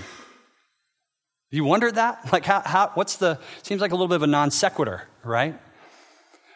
You 1.51 1.63
wondered 1.63 1.95
that? 1.95 2.19
Like, 2.31 2.45
how, 2.45 2.61
how, 2.65 2.91
what's 2.95 3.17
the, 3.17 3.39
seems 3.63 3.81
like 3.81 3.91
a 3.91 3.95
little 3.95 4.07
bit 4.07 4.15
of 4.15 4.23
a 4.23 4.27
non 4.27 4.51
sequitur, 4.51 5.03
right? 5.23 5.59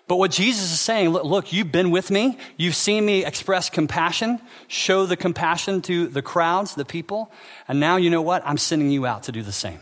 But 0.08 0.18
what 0.18 0.32
Jesus 0.32 0.72
is 0.72 0.80
saying, 0.80 1.10
look, 1.10 1.24
look, 1.24 1.54
you've 1.54 1.72
been 1.72 1.92
with 1.92 2.10
me. 2.10 2.40
You've 2.58 2.76
seen 2.76 3.06
me 3.06 3.24
express 3.24 3.70
compassion, 3.70 4.42
show 4.68 5.06
the 5.06 5.16
compassion 5.16 5.84
to 5.84 6.08
the 6.08 6.24
crowds, 6.24 6.74
the 6.74 6.84
people. 6.84 7.32
And 7.68 7.80
now 7.80 7.98
you 7.98 8.10
know 8.10 8.24
what? 8.24 8.42
I'm 8.44 8.58
sending 8.58 8.90
you 8.90 9.06
out 9.06 9.24
to 9.24 9.32
do 9.32 9.44
the 9.44 9.52
same, 9.52 9.80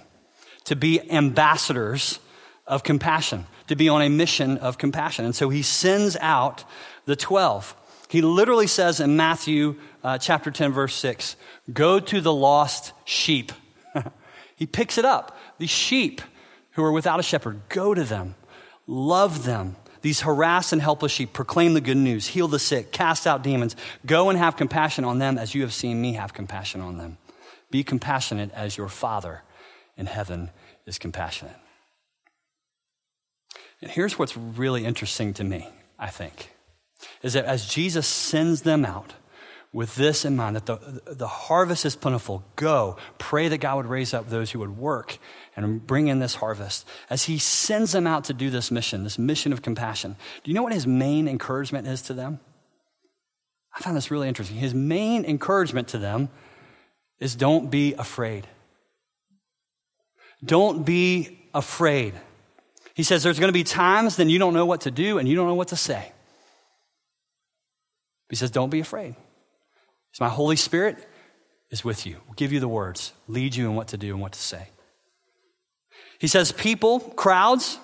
to 0.66 0.76
be 0.76 1.00
ambassadors 1.10 2.20
of 2.68 2.84
compassion, 2.84 3.46
to 3.68 3.76
be 3.76 3.90
on 3.90 4.02
a 4.02 4.10
mission 4.10 4.58
of 4.58 4.78
compassion. 4.78 5.26
And 5.26 5.36
so 5.36 5.50
he 5.50 5.62
sends 5.62 6.18
out 6.18 6.64
the 7.06 7.16
12. 7.16 7.76
He 8.10 8.22
literally 8.22 8.68
says 8.68 9.00
in 9.00 9.18
Matthew 9.18 9.76
uh, 10.04 10.18
chapter 10.18 10.52
10, 10.52 10.72
verse 10.72 10.96
6, 10.96 11.36
go 11.72 12.00
to 12.00 12.22
the 12.22 12.34
lost 12.34 12.94
sheep. 13.06 13.52
he 14.56 14.66
picks 14.66 14.98
it 14.98 15.06
up. 15.06 15.38
The 15.58 15.68
sheep 15.68 16.22
who 16.72 16.84
are 16.84 16.92
without 16.92 17.20
a 17.20 17.24
shepherd, 17.24 17.62
go 17.70 17.94
to 17.94 18.04
them, 18.04 18.36
love 18.86 19.44
them. 19.44 19.76
These 20.02 20.22
harassed 20.22 20.72
and 20.72 20.82
helpless 20.82 21.12
sheep, 21.12 21.34
proclaim 21.34 21.74
the 21.74 21.82
good 21.82 21.98
news, 21.98 22.28
heal 22.28 22.48
the 22.48 22.60
sick, 22.60 22.92
cast 22.92 23.28
out 23.28 23.44
demons. 23.44 23.76
Go 24.06 24.30
and 24.30 24.38
have 24.38 24.56
compassion 24.56 25.04
on 25.04 25.20
them 25.20 25.38
as 25.38 25.54
you 25.56 25.64
have 25.64 25.74
seen 25.74 26.02
me 26.02 26.14
have 26.14 26.34
compassion 26.34 26.82
on 26.82 26.98
them. 26.98 27.18
Be 27.72 27.84
compassionate 27.84 28.52
as 28.54 28.78
your 28.78 28.88
Father 28.88 29.44
in 29.98 30.06
heaven 30.06 30.52
is 30.86 30.98
compassionate. 30.98 31.56
And 33.82 33.92
here's 33.92 34.18
what's 34.18 34.36
really 34.36 34.86
interesting 34.86 35.34
to 35.36 35.44
me, 35.44 35.68
I 36.00 36.10
think, 36.10 36.52
is 37.22 37.34
that 37.34 37.46
as 37.46 37.68
Jesus 37.68 38.08
sends 38.08 38.64
them 38.64 38.86
out 38.86 39.14
with 39.74 39.96
this 39.96 40.26
in 40.26 40.36
mind, 40.36 40.56
that 40.56 40.66
the, 40.66 41.02
the 41.14 41.28
harvest 41.28 41.86
is 41.86 41.96
plentiful, 41.96 42.44
go, 42.56 42.98
pray 43.20 43.48
that 43.50 43.60
God 43.60 43.78
would 43.78 43.86
raise 43.86 44.14
up 44.14 44.30
those 44.30 44.50
who 44.50 44.60
would 44.60 44.78
work 44.78 45.18
and 45.56 45.86
bring 45.86 46.08
in 46.08 46.20
this 46.20 46.36
harvest. 46.36 46.88
As 47.10 47.26
he 47.26 47.38
sends 47.38 47.92
them 47.92 48.08
out 48.08 48.24
to 48.26 48.34
do 48.34 48.50
this 48.50 48.72
mission, 48.72 49.04
this 49.04 49.20
mission 49.20 49.54
of 49.54 49.62
compassion, 49.62 50.16
do 50.44 50.50
you 50.50 50.56
know 50.56 50.64
what 50.64 50.74
his 50.74 50.88
main 50.88 51.28
encouragement 51.28 51.88
is 51.88 52.02
to 52.04 52.14
them? 52.14 52.40
I 53.76 53.82
found 53.82 53.96
this 53.96 54.10
really 54.10 54.28
interesting. 54.28 54.58
His 54.58 54.74
main 54.74 55.26
encouragement 55.26 55.90
to 55.90 56.00
them 56.00 56.30
is 57.20 57.36
don't 57.36 57.70
be 57.70 57.94
afraid. 57.94 58.48
Don't 60.44 60.86
be 60.86 61.40
afraid. 61.54 62.14
He 62.98 63.04
says 63.04 63.22
there's 63.22 63.38
going 63.38 63.50
to 63.50 63.54
be 63.54 63.64
times 63.64 64.16
then 64.16 64.28
you 64.28 64.40
don't 64.40 64.56
know 64.56 64.66
what 64.66 64.82
to 64.82 64.92
do 64.92 65.20
and 65.20 65.30
you 65.30 65.36
don't 65.36 65.46
know 65.46 65.54
what 65.54 65.68
to 65.68 65.76
say. 65.76 66.12
He 68.28 68.36
says, 68.36 68.50
don't 68.50 68.72
be 68.72 68.80
afraid. 68.80 69.16
Because 70.10 70.20
my 70.20 70.30
Holy 70.30 70.56
Spirit 70.56 70.98
is 71.70 71.86
with 71.86 72.08
you, 72.08 72.18
will 72.28 72.34
give 72.34 72.52
you 72.52 72.60
the 72.60 72.68
words, 72.68 73.14
lead 73.28 73.56
you 73.56 73.70
in 73.70 73.76
what 73.76 73.90
to 73.90 73.98
do 73.98 74.14
and 74.14 74.20
what 74.20 74.32
to 74.32 74.40
say. 74.40 74.70
He 76.18 76.26
says, 76.26 76.52
people, 76.52 77.00
crowds, 77.00 77.78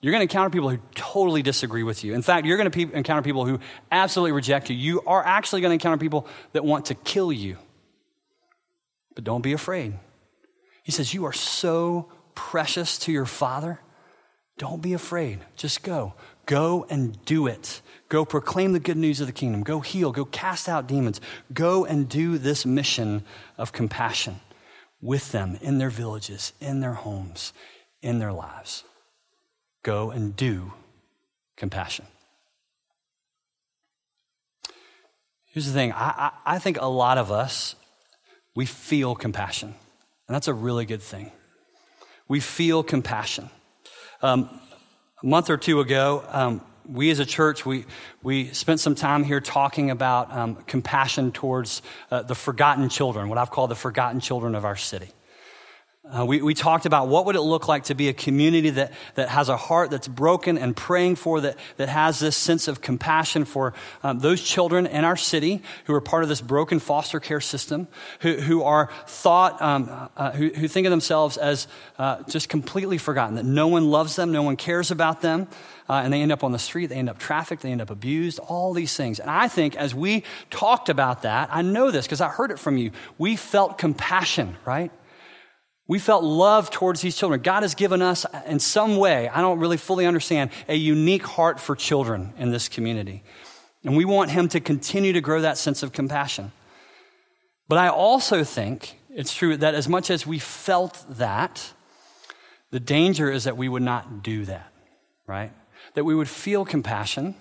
you're 0.00 0.12
going 0.12 0.20
to 0.20 0.32
encounter 0.32 0.50
people 0.50 0.70
who 0.70 0.78
totally 0.94 1.42
disagree 1.42 1.82
with 1.82 2.04
you. 2.04 2.14
In 2.14 2.22
fact, 2.22 2.46
you're 2.46 2.56
going 2.56 2.70
to 2.70 2.86
pe- 2.86 2.96
encounter 2.96 3.22
people 3.22 3.44
who 3.44 3.58
absolutely 3.90 4.30
reject 4.30 4.70
you. 4.70 4.76
You 4.76 5.02
are 5.04 5.26
actually 5.26 5.62
going 5.62 5.70
to 5.70 5.84
encounter 5.84 5.98
people 5.98 6.28
that 6.52 6.64
want 6.64 6.86
to 6.86 6.94
kill 6.94 7.32
you. 7.32 7.58
But 9.16 9.24
don't 9.24 9.42
be 9.42 9.52
afraid. 9.52 9.94
He 10.84 10.92
says, 10.92 11.12
You 11.12 11.24
are 11.24 11.32
so 11.32 12.12
precious 12.36 12.98
to 13.00 13.12
your 13.12 13.26
Father. 13.26 13.80
Don't 14.58 14.80
be 14.80 14.92
afraid. 14.92 15.40
Just 15.56 15.82
go. 15.82 16.14
Go 16.46 16.86
and 16.88 17.22
do 17.24 17.46
it. 17.46 17.80
Go 18.08 18.24
proclaim 18.24 18.72
the 18.72 18.80
good 18.80 18.96
news 18.96 19.20
of 19.20 19.26
the 19.26 19.32
kingdom. 19.32 19.62
Go 19.62 19.80
heal. 19.80 20.12
Go 20.12 20.24
cast 20.24 20.68
out 20.68 20.86
demons. 20.86 21.20
Go 21.52 21.84
and 21.84 22.08
do 22.08 22.38
this 22.38 22.64
mission 22.64 23.24
of 23.58 23.72
compassion 23.72 24.40
with 25.00 25.32
them 25.32 25.58
in 25.60 25.78
their 25.78 25.90
villages, 25.90 26.52
in 26.60 26.80
their 26.80 26.94
homes, 26.94 27.52
in 28.02 28.18
their 28.18 28.32
lives. 28.32 28.84
Go 29.82 30.10
and 30.10 30.36
do 30.36 30.72
compassion. 31.56 32.06
Here's 35.46 35.66
the 35.66 35.72
thing 35.72 35.92
I, 35.92 36.30
I, 36.46 36.54
I 36.54 36.58
think 36.58 36.78
a 36.80 36.86
lot 36.86 37.18
of 37.18 37.30
us, 37.30 37.74
we 38.54 38.66
feel 38.66 39.14
compassion. 39.14 39.74
And 40.26 40.34
that's 40.34 40.48
a 40.48 40.54
really 40.54 40.86
good 40.86 41.02
thing. 41.02 41.32
We 42.28 42.40
feel 42.40 42.82
compassion. 42.82 43.50
Um, 44.24 44.48
a 45.22 45.26
month 45.26 45.50
or 45.50 45.58
two 45.58 45.80
ago, 45.80 46.24
um, 46.28 46.62
we 46.88 47.10
as 47.10 47.18
a 47.18 47.26
church, 47.26 47.66
we, 47.66 47.84
we 48.22 48.46
spent 48.54 48.80
some 48.80 48.94
time 48.94 49.22
here 49.22 49.38
talking 49.38 49.90
about 49.90 50.32
um, 50.32 50.54
compassion 50.66 51.30
towards 51.30 51.82
uh, 52.10 52.22
the 52.22 52.34
forgotten 52.34 52.88
children, 52.88 53.28
what 53.28 53.36
I've 53.36 53.50
called 53.50 53.70
the 53.70 53.74
forgotten 53.74 54.20
children 54.20 54.54
of 54.54 54.64
our 54.64 54.76
city. 54.76 55.08
Uh, 56.06 56.22
we, 56.22 56.42
we 56.42 56.52
talked 56.52 56.84
about 56.84 57.08
what 57.08 57.24
would 57.24 57.34
it 57.34 57.40
look 57.40 57.66
like 57.66 57.84
to 57.84 57.94
be 57.94 58.08
a 58.08 58.12
community 58.12 58.68
that, 58.68 58.92
that 59.14 59.30
has 59.30 59.48
a 59.48 59.56
heart 59.56 59.90
that's 59.90 60.06
broken 60.06 60.58
and 60.58 60.76
praying 60.76 61.16
for, 61.16 61.40
that, 61.40 61.56
that 61.78 61.88
has 61.88 62.18
this 62.18 62.36
sense 62.36 62.68
of 62.68 62.82
compassion 62.82 63.46
for 63.46 63.72
um, 64.02 64.18
those 64.18 64.42
children 64.42 64.86
in 64.86 65.02
our 65.02 65.16
city 65.16 65.62
who 65.86 65.94
are 65.94 66.02
part 66.02 66.22
of 66.22 66.28
this 66.28 66.42
broken 66.42 66.78
foster 66.78 67.20
care 67.20 67.40
system, 67.40 67.88
who, 68.20 68.34
who 68.34 68.62
are 68.62 68.90
thought, 69.06 69.62
um, 69.62 70.10
uh, 70.18 70.30
who, 70.32 70.50
who 70.50 70.68
think 70.68 70.86
of 70.86 70.90
themselves 70.90 71.38
as 71.38 71.66
uh, 71.98 72.22
just 72.24 72.50
completely 72.50 72.98
forgotten, 72.98 73.36
that 73.36 73.46
no 73.46 73.68
one 73.68 73.90
loves 73.90 74.14
them, 74.14 74.30
no 74.30 74.42
one 74.42 74.56
cares 74.56 74.90
about 74.90 75.22
them. 75.22 75.48
Uh, 75.88 76.02
and 76.04 76.12
they 76.12 76.20
end 76.20 76.32
up 76.32 76.44
on 76.44 76.52
the 76.52 76.58
street, 76.58 76.86
they 76.86 76.96
end 76.96 77.08
up 77.08 77.18
trafficked, 77.18 77.62
they 77.62 77.72
end 77.72 77.80
up 77.80 77.90
abused, 77.90 78.38
all 78.40 78.74
these 78.74 78.94
things. 78.94 79.20
And 79.20 79.30
I 79.30 79.48
think 79.48 79.74
as 79.76 79.94
we 79.94 80.22
talked 80.50 80.90
about 80.90 81.22
that, 81.22 81.48
I 81.50 81.62
know 81.62 81.90
this 81.90 82.06
because 82.06 82.20
I 82.20 82.28
heard 82.28 82.50
it 82.50 82.58
from 82.58 82.76
you, 82.76 82.90
we 83.16 83.36
felt 83.36 83.78
compassion, 83.78 84.56
right? 84.66 84.90
We 85.86 85.98
felt 85.98 86.24
love 86.24 86.70
towards 86.70 87.02
these 87.02 87.16
children. 87.16 87.42
God 87.42 87.62
has 87.62 87.74
given 87.74 88.00
us, 88.00 88.24
in 88.46 88.58
some 88.58 88.96
way, 88.96 89.28
I 89.28 89.42
don't 89.42 89.58
really 89.58 89.76
fully 89.76 90.06
understand, 90.06 90.50
a 90.66 90.74
unique 90.74 91.26
heart 91.26 91.60
for 91.60 91.76
children 91.76 92.32
in 92.38 92.50
this 92.50 92.68
community. 92.68 93.22
And 93.84 93.96
we 93.96 94.06
want 94.06 94.30
Him 94.30 94.48
to 94.48 94.60
continue 94.60 95.12
to 95.12 95.20
grow 95.20 95.42
that 95.42 95.58
sense 95.58 95.82
of 95.82 95.92
compassion. 95.92 96.52
But 97.68 97.78
I 97.78 97.88
also 97.88 98.44
think 98.44 98.98
it's 99.10 99.34
true 99.34 99.56
that 99.58 99.74
as 99.74 99.88
much 99.88 100.10
as 100.10 100.26
we 100.26 100.38
felt 100.38 101.04
that, 101.10 101.72
the 102.70 102.80
danger 102.80 103.30
is 103.30 103.44
that 103.44 103.56
we 103.56 103.68
would 103.68 103.82
not 103.82 104.22
do 104.22 104.46
that, 104.46 104.72
right? 105.26 105.52
That 105.94 106.04
we 106.04 106.14
would 106.14 106.28
feel 106.28 106.64
compassion, 106.64 107.34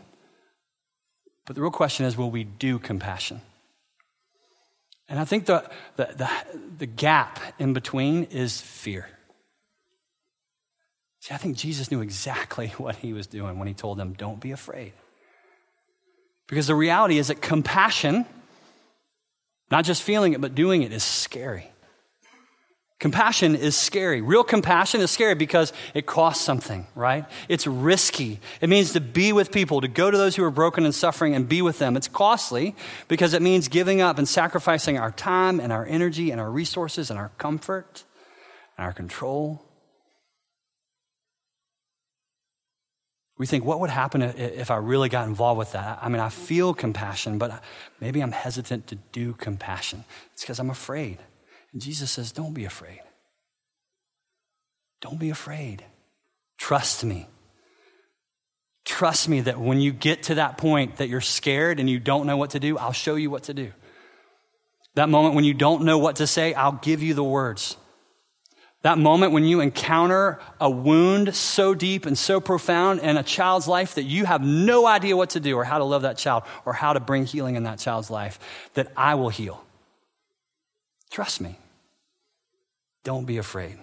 but 1.45 1.55
the 1.55 1.61
real 1.61 1.71
question 1.71 2.05
is 2.05 2.17
will 2.17 2.29
we 2.29 2.43
do 2.43 2.77
compassion? 2.77 3.41
And 5.09 5.19
I 5.19 5.25
think 5.25 5.45
the, 5.45 5.69
the, 5.95 6.05
the, 6.15 6.29
the 6.77 6.85
gap 6.85 7.39
in 7.59 7.73
between 7.73 8.25
is 8.25 8.61
fear. 8.61 9.07
See, 11.19 11.33
I 11.33 11.37
think 11.37 11.57
Jesus 11.57 11.91
knew 11.91 12.01
exactly 12.01 12.67
what 12.77 12.95
he 12.95 13.13
was 13.13 13.27
doing 13.27 13.59
when 13.59 13.67
he 13.67 13.73
told 13.73 13.97
them, 13.97 14.13
don't 14.13 14.39
be 14.39 14.51
afraid. 14.51 14.93
Because 16.47 16.67
the 16.67 16.75
reality 16.75 17.17
is 17.17 17.29
that 17.29 17.41
compassion, 17.41 18.25
not 19.71 19.85
just 19.85 20.03
feeling 20.03 20.33
it, 20.33 20.41
but 20.41 20.55
doing 20.55 20.83
it, 20.83 20.91
is 20.91 21.03
scary. 21.03 21.72
Compassion 23.03 23.53
is 23.53 23.75
scary. 23.75 24.21
Real 24.21 24.45
compassion 24.45 25.01
is 25.01 25.11
scary 25.11 25.35
because 25.35 25.73
it 25.93 26.05
costs 26.05 26.41
something, 26.41 26.87
right? 26.95 27.25
It's 27.49 27.67
risky. 27.67 28.39
It 28.61 28.69
means 28.69 28.93
to 28.93 29.01
be 29.01 29.33
with 29.33 29.51
people, 29.51 29.81
to 29.81 29.89
go 29.89 30.09
to 30.09 30.17
those 30.17 30.37
who 30.37 30.43
are 30.45 30.49
broken 30.49 30.85
and 30.85 30.95
suffering 30.95 31.35
and 31.35 31.49
be 31.49 31.61
with 31.61 31.79
them. 31.79 31.97
It's 31.97 32.07
costly 32.07 32.77
because 33.09 33.33
it 33.33 33.41
means 33.41 33.67
giving 33.67 33.99
up 33.99 34.19
and 34.19 34.25
sacrificing 34.25 34.97
our 34.97 35.11
time 35.11 35.59
and 35.59 35.73
our 35.73 35.85
energy 35.85 36.31
and 36.31 36.39
our 36.39 36.49
resources 36.49 37.09
and 37.09 37.19
our 37.19 37.29
comfort 37.37 38.05
and 38.77 38.85
our 38.85 38.93
control. 38.93 39.61
We 43.37 43.47
think, 43.47 43.65
what 43.65 43.81
would 43.81 43.89
happen 43.89 44.21
if 44.21 44.71
I 44.71 44.77
really 44.77 45.09
got 45.09 45.27
involved 45.27 45.57
with 45.57 45.73
that? 45.73 45.99
I 46.01 46.07
mean, 46.07 46.21
I 46.21 46.29
feel 46.29 46.73
compassion, 46.73 47.37
but 47.37 47.61
maybe 47.99 48.21
I'm 48.21 48.31
hesitant 48.31 48.87
to 48.87 48.95
do 48.95 49.33
compassion. 49.33 50.05
It's 50.31 50.43
because 50.43 50.59
I'm 50.59 50.69
afraid. 50.69 51.17
And 51.73 51.81
Jesus 51.81 52.11
says, 52.11 52.31
Don't 52.31 52.53
be 52.53 52.65
afraid. 52.65 53.01
Don't 55.01 55.19
be 55.19 55.31
afraid. 55.31 55.83
Trust 56.57 57.03
me. 57.03 57.27
Trust 58.85 59.27
me 59.27 59.41
that 59.41 59.59
when 59.59 59.81
you 59.81 59.91
get 59.91 60.23
to 60.23 60.35
that 60.35 60.57
point 60.57 60.97
that 60.97 61.09
you're 61.09 61.21
scared 61.21 61.79
and 61.79 61.89
you 61.89 61.99
don't 61.99 62.25
know 62.25 62.37
what 62.37 62.51
to 62.51 62.59
do, 62.59 62.77
I'll 62.77 62.93
show 62.93 63.15
you 63.15 63.29
what 63.29 63.43
to 63.43 63.53
do. 63.53 63.71
That 64.95 65.09
moment 65.09 65.35
when 65.35 65.43
you 65.43 65.53
don't 65.53 65.83
know 65.83 65.97
what 65.97 66.17
to 66.17 66.27
say, 66.27 66.53
I'll 66.53 66.73
give 66.73 67.01
you 67.01 67.13
the 67.13 67.23
words. 67.23 67.77
That 68.83 68.97
moment 68.97 69.31
when 69.31 69.45
you 69.45 69.61
encounter 69.61 70.39
a 70.59 70.69
wound 70.69 71.33
so 71.35 71.73
deep 71.73 72.05
and 72.05 72.17
so 72.17 72.41
profound 72.41 72.99
in 72.99 73.15
a 73.15 73.23
child's 73.23 73.67
life 73.67 73.95
that 73.95 74.03
you 74.03 74.25
have 74.25 74.41
no 74.41 74.85
idea 74.85 75.15
what 75.15 75.31
to 75.31 75.39
do 75.39 75.55
or 75.57 75.63
how 75.63 75.77
to 75.77 75.85
love 75.85 76.01
that 76.01 76.17
child 76.17 76.43
or 76.65 76.73
how 76.73 76.91
to 76.91 76.99
bring 76.99 77.25
healing 77.25 77.55
in 77.55 77.63
that 77.63 77.79
child's 77.79 78.11
life, 78.11 78.39
that 78.73 78.91
I 78.97 79.15
will 79.15 79.29
heal. 79.29 79.63
Trust 81.09 81.39
me. 81.39 81.57
Don't 83.03 83.25
be 83.25 83.37
afraid. 83.37 83.77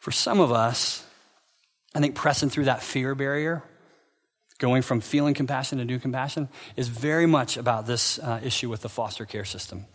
For 0.00 0.10
some 0.10 0.40
of 0.40 0.50
us, 0.50 1.04
I 1.94 2.00
think 2.00 2.14
pressing 2.14 2.50
through 2.50 2.64
that 2.64 2.82
fear 2.82 3.14
barrier, 3.14 3.62
going 4.58 4.82
from 4.82 5.00
feeling 5.00 5.34
compassion 5.34 5.78
to 5.78 5.84
do 5.84 5.98
compassion, 5.98 6.48
is 6.76 6.88
very 6.88 7.26
much 7.26 7.56
about 7.56 7.86
this 7.86 8.18
uh, 8.18 8.40
issue 8.42 8.68
with 8.68 8.80
the 8.82 8.88
foster 8.88 9.24
care 9.24 9.44
system. 9.44 9.86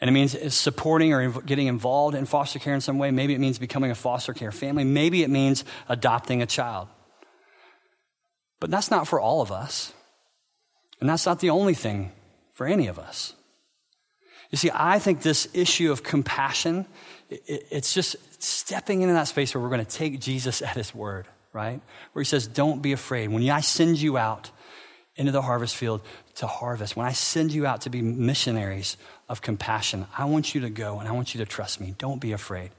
And 0.00 0.08
it 0.08 0.12
means 0.12 0.54
supporting 0.54 1.12
or 1.12 1.28
getting 1.42 1.66
involved 1.66 2.14
in 2.14 2.24
foster 2.24 2.58
care 2.58 2.74
in 2.74 2.80
some 2.80 2.98
way. 2.98 3.10
Maybe 3.10 3.34
it 3.34 3.40
means 3.40 3.58
becoming 3.58 3.90
a 3.90 3.96
foster 3.96 4.32
care 4.32 4.52
family. 4.52 4.84
Maybe 4.84 5.22
it 5.22 5.30
means 5.30 5.64
adopting 5.88 6.40
a 6.40 6.46
child. 6.46 6.88
But 8.60 8.70
that's 8.70 8.90
not 8.90 9.08
for 9.08 9.20
all 9.20 9.40
of 9.40 9.50
us. 9.50 9.92
And 11.00 11.08
that's 11.08 11.26
not 11.26 11.40
the 11.40 11.50
only 11.50 11.74
thing 11.74 12.12
for 12.52 12.66
any 12.66 12.86
of 12.86 12.98
us. 12.98 13.34
You 14.50 14.56
see, 14.56 14.70
I 14.72 14.98
think 14.98 15.22
this 15.22 15.48
issue 15.52 15.92
of 15.92 16.02
compassion, 16.02 16.86
it's 17.28 17.92
just 17.92 18.16
stepping 18.42 19.02
into 19.02 19.14
that 19.14 19.28
space 19.28 19.54
where 19.54 19.62
we're 19.62 19.68
going 19.68 19.84
to 19.84 19.96
take 19.96 20.20
Jesus 20.20 20.62
at 20.62 20.76
his 20.76 20.94
word, 20.94 21.26
right? 21.52 21.80
Where 22.12 22.22
he 22.22 22.26
says, 22.26 22.46
Don't 22.46 22.80
be 22.80 22.92
afraid. 22.92 23.28
When 23.28 23.48
I 23.50 23.60
send 23.60 23.98
you 23.98 24.16
out 24.16 24.50
into 25.16 25.32
the 25.32 25.42
harvest 25.42 25.76
field 25.76 26.00
to 26.36 26.46
harvest, 26.46 26.96
when 26.96 27.06
I 27.06 27.12
send 27.12 27.52
you 27.52 27.66
out 27.66 27.82
to 27.82 27.90
be 27.90 28.00
missionaries 28.00 28.96
of 29.28 29.42
compassion, 29.42 30.06
I 30.16 30.24
want 30.24 30.54
you 30.54 30.62
to 30.62 30.70
go 30.70 30.98
and 30.98 31.08
I 31.08 31.12
want 31.12 31.34
you 31.34 31.44
to 31.44 31.46
trust 31.46 31.80
me. 31.80 31.94
Don't 31.98 32.20
be 32.20 32.32
afraid. 32.32 32.70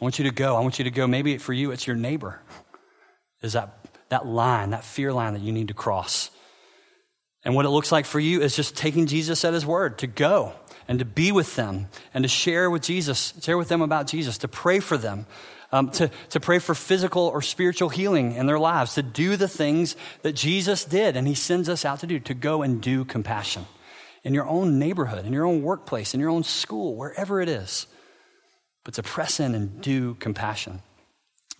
I 0.00 0.04
want 0.04 0.18
you 0.18 0.24
to 0.24 0.34
go. 0.34 0.56
I 0.56 0.60
want 0.60 0.78
you 0.78 0.84
to 0.84 0.90
go. 0.90 1.06
Maybe 1.06 1.38
for 1.38 1.52
you, 1.52 1.70
it's 1.70 1.86
your 1.86 1.96
neighbor. 1.96 2.40
Is 3.42 3.52
that, 3.52 3.86
that 4.08 4.26
line, 4.26 4.70
that 4.70 4.82
fear 4.82 5.12
line 5.12 5.34
that 5.34 5.42
you 5.42 5.52
need 5.52 5.68
to 5.68 5.74
cross? 5.74 6.30
And 7.44 7.54
what 7.54 7.64
it 7.64 7.70
looks 7.70 7.90
like 7.90 8.04
for 8.04 8.20
you 8.20 8.42
is 8.42 8.54
just 8.54 8.76
taking 8.76 9.06
Jesus 9.06 9.44
at 9.44 9.54
his 9.54 9.64
word 9.64 9.98
to 9.98 10.06
go 10.06 10.52
and 10.88 10.98
to 10.98 11.04
be 11.04 11.32
with 11.32 11.56
them 11.56 11.88
and 12.12 12.24
to 12.24 12.28
share 12.28 12.70
with 12.70 12.82
Jesus, 12.82 13.32
share 13.40 13.56
with 13.56 13.68
them 13.68 13.80
about 13.80 14.06
Jesus, 14.06 14.38
to 14.38 14.48
pray 14.48 14.80
for 14.80 14.98
them, 14.98 15.26
um, 15.72 15.90
to, 15.92 16.10
to 16.30 16.40
pray 16.40 16.58
for 16.58 16.74
physical 16.74 17.22
or 17.22 17.40
spiritual 17.40 17.88
healing 17.88 18.34
in 18.34 18.46
their 18.46 18.58
lives, 18.58 18.94
to 18.94 19.02
do 19.02 19.36
the 19.36 19.48
things 19.48 19.96
that 20.22 20.32
Jesus 20.32 20.84
did 20.84 21.16
and 21.16 21.26
he 21.26 21.34
sends 21.34 21.68
us 21.68 21.84
out 21.84 22.00
to 22.00 22.06
do, 22.06 22.20
to 22.20 22.34
go 22.34 22.62
and 22.62 22.82
do 22.82 23.04
compassion 23.04 23.64
in 24.22 24.34
your 24.34 24.46
own 24.46 24.78
neighborhood, 24.78 25.24
in 25.24 25.32
your 25.32 25.46
own 25.46 25.62
workplace, 25.62 26.12
in 26.12 26.20
your 26.20 26.30
own 26.30 26.42
school, 26.42 26.94
wherever 26.94 27.40
it 27.40 27.48
is. 27.48 27.86
But 28.84 28.94
to 28.94 29.02
press 29.02 29.40
in 29.40 29.54
and 29.54 29.80
do 29.80 30.14
compassion. 30.14 30.82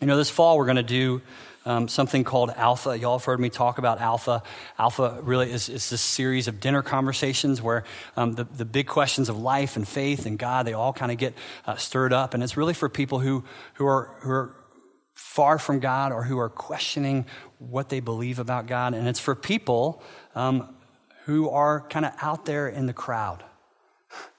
You 0.01 0.07
know, 0.07 0.17
this 0.17 0.31
fall 0.31 0.57
we're 0.57 0.65
going 0.65 0.77
to 0.77 0.83
do 0.83 1.21
um, 1.67 1.87
something 1.87 2.25
called 2.25 2.49
Alpha. 2.57 2.99
Y'all 2.99 3.19
have 3.19 3.27
heard 3.27 3.39
me 3.39 3.51
talk 3.51 3.77
about 3.77 4.01
Alpha. 4.01 4.43
Alpha 4.79 5.19
really 5.21 5.53
is, 5.53 5.69
is 5.69 5.91
this 5.91 6.01
series 6.01 6.49
of 6.49 6.59
dinner 6.59 6.81
conversations 6.81 7.61
where 7.61 7.85
um, 8.17 8.33
the, 8.33 8.45
the 8.45 8.65
big 8.65 8.87
questions 8.87 9.29
of 9.29 9.37
life 9.39 9.77
and 9.77 9.87
faith 9.87 10.25
and 10.25 10.39
God, 10.39 10.67
they 10.67 10.73
all 10.73 10.95
kind 10.95 11.13
of 11.13 11.19
get 11.19 11.35
uh, 11.67 11.77
stirred 11.77 12.15
up. 12.15 12.33
And 12.33 12.43
it's 12.43 12.57
really 12.57 12.73
for 12.73 12.89
people 12.89 13.19
who, 13.19 13.45
who, 13.75 13.87
are, 13.87 14.11
who 14.21 14.31
are 14.31 14.57
far 15.13 15.59
from 15.59 15.81
God 15.81 16.13
or 16.13 16.25
who 16.25 16.39
are 16.39 16.49
questioning 16.49 17.27
what 17.59 17.91
they 17.91 18.01
believe 18.01 18.39
about 18.39 18.67
God. 18.67 18.95
And 18.95 19.07
it's 19.07 19.21
for 19.21 19.35
people 19.35 20.03
um, 20.35 20.75
who 21.27 21.51
are 21.51 21.83
kind 21.91 22.07
of 22.07 22.13
out 22.23 22.47
there 22.47 22.69
in 22.69 22.87
the 22.87 22.95
crowd, 22.95 23.45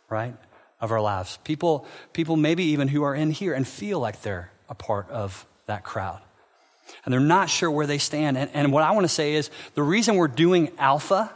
right, 0.09 0.33
of 0.79 0.91
our 0.91 1.01
lives. 1.01 1.37
People, 1.43 1.85
people 2.13 2.35
maybe 2.35 2.63
even 2.63 2.87
who 2.87 3.03
are 3.03 3.13
in 3.13 3.29
here 3.29 3.53
and 3.53 3.67
feel 3.67 3.99
like 3.99 4.23
they're 4.23 4.51
a 4.67 4.73
part 4.73 5.07
of 5.11 5.45
that 5.71 5.83
crowd. 5.83 6.21
And 7.05 7.13
they're 7.13 7.19
not 7.19 7.49
sure 7.49 7.71
where 7.71 7.87
they 7.87 7.97
stand. 7.97 8.37
And, 8.37 8.51
and 8.53 8.73
what 8.73 8.83
I 8.83 8.91
want 8.91 9.05
to 9.05 9.13
say 9.13 9.33
is 9.33 9.49
the 9.73 9.83
reason 9.83 10.15
we're 10.15 10.27
doing 10.27 10.71
Alpha, 10.77 11.31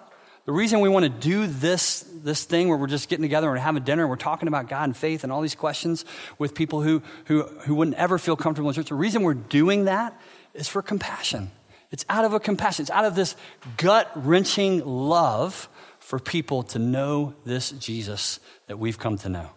the 0.45 0.51
reason 0.51 0.81
we 0.81 0.89
want 0.89 1.03
to 1.03 1.09
do 1.09 1.47
this, 1.47 2.05
this 2.13 2.43
thing 2.43 2.67
where 2.67 2.77
we're 2.77 2.87
just 2.87 3.09
getting 3.09 3.23
together 3.23 3.49
and 3.49 3.59
having 3.59 3.83
dinner 3.83 4.03
and 4.03 4.09
we're 4.09 4.17
talking 4.17 4.47
about 4.47 4.67
God 4.67 4.83
and 4.83 4.97
faith 4.97 5.23
and 5.23 5.31
all 5.31 5.41
these 5.41 5.55
questions 5.55 6.05
with 6.37 6.53
people 6.53 6.81
who, 6.81 7.01
who, 7.25 7.43
who 7.43 7.75
wouldn't 7.75 7.97
ever 7.97 8.17
feel 8.17 8.35
comfortable 8.35 8.69
in 8.69 8.75
church, 8.75 8.89
the 8.89 8.95
reason 8.95 9.23
we're 9.23 9.33
doing 9.33 9.85
that 9.85 10.19
is 10.53 10.67
for 10.67 10.81
compassion. 10.81 11.51
It's 11.91 12.05
out 12.09 12.25
of 12.25 12.33
a 12.33 12.39
compassion, 12.39 12.83
it's 12.83 12.91
out 12.91 13.05
of 13.05 13.15
this 13.15 13.35
gut 13.77 14.11
wrenching 14.15 14.85
love 14.85 15.69
for 15.99 16.19
people 16.19 16.63
to 16.63 16.79
know 16.79 17.33
this 17.45 17.71
Jesus 17.71 18.39
that 18.67 18.77
we've 18.77 18.99
come 18.99 19.17
to 19.19 19.29
know. 19.29 19.49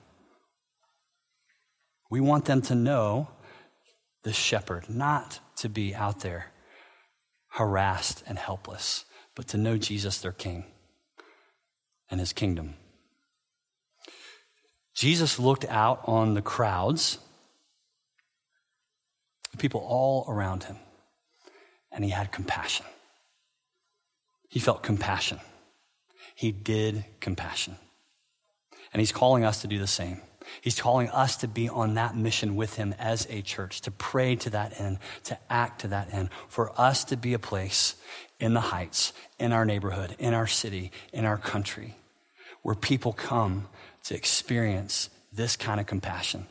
We 2.11 2.21
want 2.21 2.47
them 2.47 2.63
to 2.63 2.75
know 2.75 3.29
the 4.25 4.33
shepherd, 4.33 4.89
not 4.89 5.41
to 5.57 5.69
be 5.69 5.95
out 5.95 6.21
there 6.21 6.53
harassed 7.53 8.23
and 8.27 8.39
helpless, 8.39 9.05
but 9.35 9.49
to 9.49 9.57
know 9.57 9.77
Jesus, 9.77 10.19
their 10.19 10.33
King, 10.33 10.65
and 12.11 12.21
his 12.21 12.33
kingdom. 12.33 12.75
Jesus 14.95 15.39
looked 15.39 15.65
out 15.67 16.01
on 16.05 16.35
the 16.35 16.43
crowds, 16.43 17.19
the 19.53 19.59
people 19.59 19.81
all 19.81 20.25
around 20.29 20.65
him, 20.65 20.77
and 21.93 22.05
he 22.05 22.11
had 22.11 22.33
compassion. 22.33 22.85
He 24.49 24.59
felt 24.59 24.83
compassion. 24.83 25.39
He 26.35 26.53
did 26.53 27.05
compassion. 27.21 27.77
And 28.93 29.01
he's 29.01 29.13
calling 29.13 29.45
us 29.45 29.61
to 29.63 29.69
do 29.69 29.79
the 29.79 29.87
same. 29.87 30.21
He's 30.61 30.81
calling 30.81 31.09
us 31.11 31.37
to 31.39 31.49
be 31.49 31.69
on 31.69 31.95
that 31.95 32.17
mission 32.17 32.57
with 32.57 32.77
him 32.77 32.95
as 32.99 33.27
a 33.31 33.43
church, 33.43 33.81
to 33.83 33.91
pray 33.91 34.37
to 34.37 34.51
that 34.51 34.81
end, 34.81 34.99
to 35.25 35.39
act 35.51 35.83
to 35.83 35.89
that 35.89 36.13
end, 36.13 36.31
for 36.49 36.79
us 36.81 37.05
to 37.05 37.17
be 37.17 37.35
a 37.35 37.39
place 37.39 37.97
in 38.41 38.55
the 38.55 38.61
heights, 38.61 39.13
in 39.39 39.53
our 39.53 39.65
neighborhood, 39.65 40.15
in 40.19 40.35
our 40.35 40.47
city, 40.47 40.93
in 41.13 41.25
our 41.25 41.39
country, 41.39 41.97
where 42.63 42.75
people 42.75 43.13
come 43.13 43.69
to 44.05 44.15
experience 44.15 45.11
this 45.33 45.57
kind 45.57 45.81
of 45.81 45.87
compassion, 45.87 46.47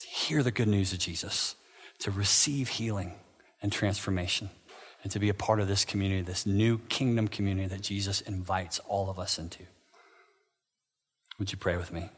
to 0.00 0.06
hear 0.06 0.42
the 0.42 0.50
good 0.50 0.68
news 0.68 0.92
of 0.92 0.98
Jesus, 0.98 1.56
to 1.98 2.10
receive 2.10 2.68
healing 2.68 3.14
and 3.62 3.72
transformation, 3.72 4.50
and 5.02 5.12
to 5.12 5.18
be 5.18 5.28
a 5.28 5.34
part 5.34 5.60
of 5.60 5.68
this 5.68 5.84
community, 5.84 6.22
this 6.22 6.46
new 6.46 6.78
kingdom 6.88 7.28
community 7.28 7.68
that 7.68 7.80
Jesus 7.80 8.20
invites 8.20 8.78
all 8.80 9.10
of 9.10 9.18
us 9.18 9.38
into. 9.38 9.64
Would 11.38 11.52
you 11.52 11.58
pray 11.58 11.76
with 11.76 11.92
me? 11.92 12.10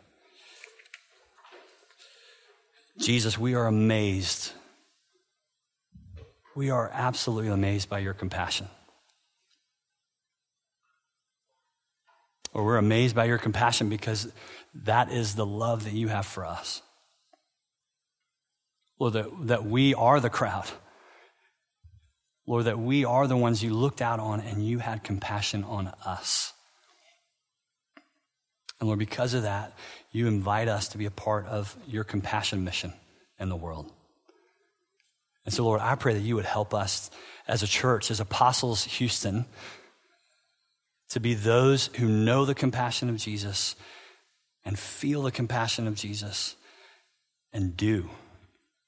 Jesus, 2.99 3.39
we 3.39 3.55
are 3.55 3.67
amazed. 3.67 4.53
We 6.55 6.71
are 6.71 6.91
absolutely 6.93 7.51
amazed 7.51 7.89
by 7.89 8.01
your 8.01 8.15
compassion. 8.15 8.69
Or 12.53 12.65
we're 12.65 12.77
amazed 12.77 13.17
by 13.17 13.25
your 13.25 13.39
compassion 13.39 13.89
because 13.89 14.31
that 14.75 15.11
is 15.11 15.35
the 15.35 15.47
love 15.47 15.85
that 15.85 15.95
you 15.95 16.09
have 16.09 16.27
for 16.27 16.45
us. 16.45 16.83
Lord, 18.99 19.15
that, 19.15 19.47
that 19.47 19.65
we 19.65 19.95
are 19.95 20.21
the 20.21 20.31
crowd. 20.31 20.71
Lord, 22.47 22.67
that 22.67 22.79
we 22.79 23.05
are 23.05 23.27
the 23.27 23.37
ones 23.37 23.63
you 23.63 23.73
looked 23.73 24.03
out 24.03 24.21
on 24.21 24.41
and 24.41 24.67
you 24.67 24.79
had 24.79 25.03
compassion 25.03 25.65
on 25.65 25.93
us. 26.05 26.53
And 28.81 28.89
Lord, 28.89 28.99
because 28.99 29.33
of 29.33 29.43
that, 29.43 29.73
you 30.13 30.27
invite 30.27 30.69
us 30.69 30.89
to 30.89 30.99
be 30.99 31.07
a 31.07 31.11
part 31.11 31.47
of 31.47 31.77
your 31.87 32.05
compassion 32.05 32.65
mission 32.65 32.93
in 33.39 33.49
the 33.49 33.57
world. 33.57 33.91
And 35.45 35.53
so, 35.53 35.65
Lord, 35.65 35.81
I 35.81 35.95
pray 35.97 36.15
that 36.15 36.21
you 36.21 36.37
would 36.37 36.45
help 36.45 36.73
us 36.75 37.11
as 37.49 37.63
a 37.63 37.67
church, 37.67 38.11
as 38.11 38.21
Apostles 38.21 38.85
Houston, 38.85 39.47
to 41.09 41.21
be 41.21 41.35
those 41.35 41.89
who 41.97 42.07
know 42.07 42.45
the 42.45 42.55
compassion 42.55 43.09
of 43.09 43.17
Jesus 43.17 43.75
and 44.65 44.79
feel 44.79 45.23
the 45.23 45.33
compassion 45.33 45.89
of 45.89 45.95
Jesus 45.95 46.55
and 47.53 47.77
do 47.77 48.09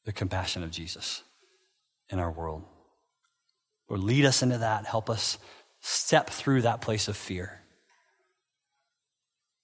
the 0.05 0.13
compassion 0.13 0.63
of 0.63 0.71
Jesus 0.71 1.23
in 2.09 2.19
our 2.19 2.31
world. 2.31 2.63
Lord, 3.89 4.03
lead 4.03 4.25
us 4.25 4.43
into 4.43 4.59
that. 4.59 4.87
Help 4.87 5.11
us 5.11 5.39
step 5.81 6.31
through 6.31 6.63
that 6.63 6.81
place 6.81 7.09
of 7.09 7.17
fear. 7.17 7.61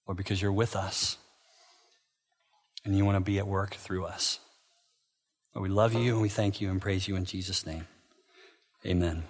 Lord, 0.06 0.16
because 0.16 0.42
you're 0.42 0.52
with 0.52 0.74
us 0.74 1.16
and 2.84 2.96
you 2.96 3.04
want 3.04 3.16
to 3.16 3.20
be 3.20 3.38
at 3.38 3.46
work 3.46 3.74
through 3.74 4.04
us. 4.04 4.40
We 5.54 5.68
love 5.68 5.94
you 5.94 6.12
and 6.12 6.22
we 6.22 6.28
thank 6.28 6.60
you 6.60 6.70
and 6.70 6.80
praise 6.80 7.08
you 7.08 7.16
in 7.16 7.24
Jesus' 7.24 7.66
name. 7.66 7.86
Amen. 8.86 9.24